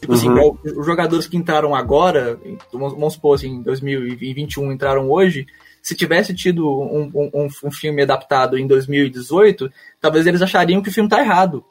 [0.00, 0.58] Tipo assim, uhum.
[0.64, 2.38] assim, os jogadores que entraram agora,
[2.72, 5.46] vamos supor assim, em 2021 entraram hoje,
[5.84, 9.70] se tivesse tido um, um, um, filme adaptado em 2018,
[10.00, 11.62] talvez eles achariam que o filme tá errado.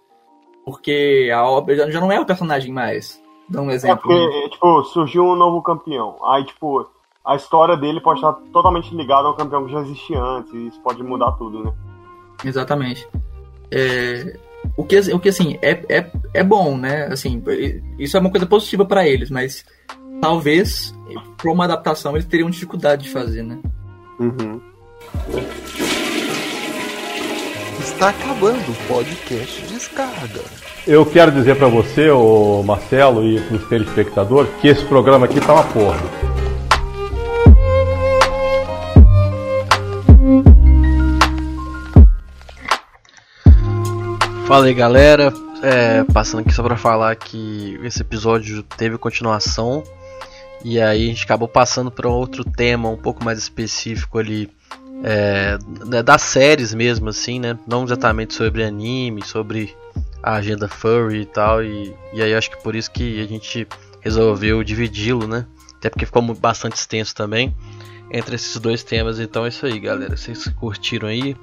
[0.64, 3.20] Porque a obra já, não é o personagem mais.
[3.49, 4.14] Dá um é exemplo.
[4.14, 6.16] É porque, tipo, surgiu um novo campeão.
[6.28, 6.88] Aí, tipo,
[7.26, 10.53] a história dele pode estar totalmente ligada ao campeão que já existia antes.
[10.53, 11.74] Isso pode mudar tudo, né?
[12.45, 13.07] Exatamente.
[13.72, 14.38] É,
[14.78, 17.07] o, que, o que, assim, é, é, é bom, né?
[17.07, 17.41] Assim,
[17.97, 19.66] isso é uma coisa positiva para eles, mas
[20.22, 20.93] talvez,
[21.36, 23.59] para uma adaptação, eles teriam dificuldade de fazer, né?
[24.24, 24.61] Uhum.
[27.78, 30.39] Está acabando o podcast Descarga.
[30.88, 35.41] Eu quero dizer para você, o Marcelo, e para os telespectadores, que esse programa aqui
[35.41, 35.99] tá uma porra.
[44.47, 49.84] Fala aí galera, é, passando aqui só pra falar que esse episódio teve continuação
[50.64, 54.49] e aí a gente acabou passando para outro tema um pouco mais específico ali
[55.03, 57.57] é, né, das séries mesmo assim, né?
[57.68, 59.76] Não exatamente sobre anime, sobre
[60.22, 63.68] a agenda furry e tal e, e aí acho que por isso que a gente
[63.99, 65.45] resolveu dividi-lo, né?
[65.76, 67.53] Até porque ficou bastante extenso também
[68.09, 69.20] entre esses dois temas.
[69.20, 70.16] Então é isso aí, galera.
[70.16, 71.36] Vocês curtiram aí?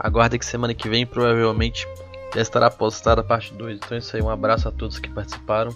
[0.00, 1.86] Aguardem que semana que vem provavelmente
[2.34, 3.76] já estará postada a parte 2.
[3.76, 5.74] Então é isso aí, um abraço a todos que participaram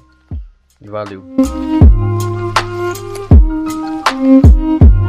[0.80, 1.24] e valeu.
[4.18, 5.07] Thank you.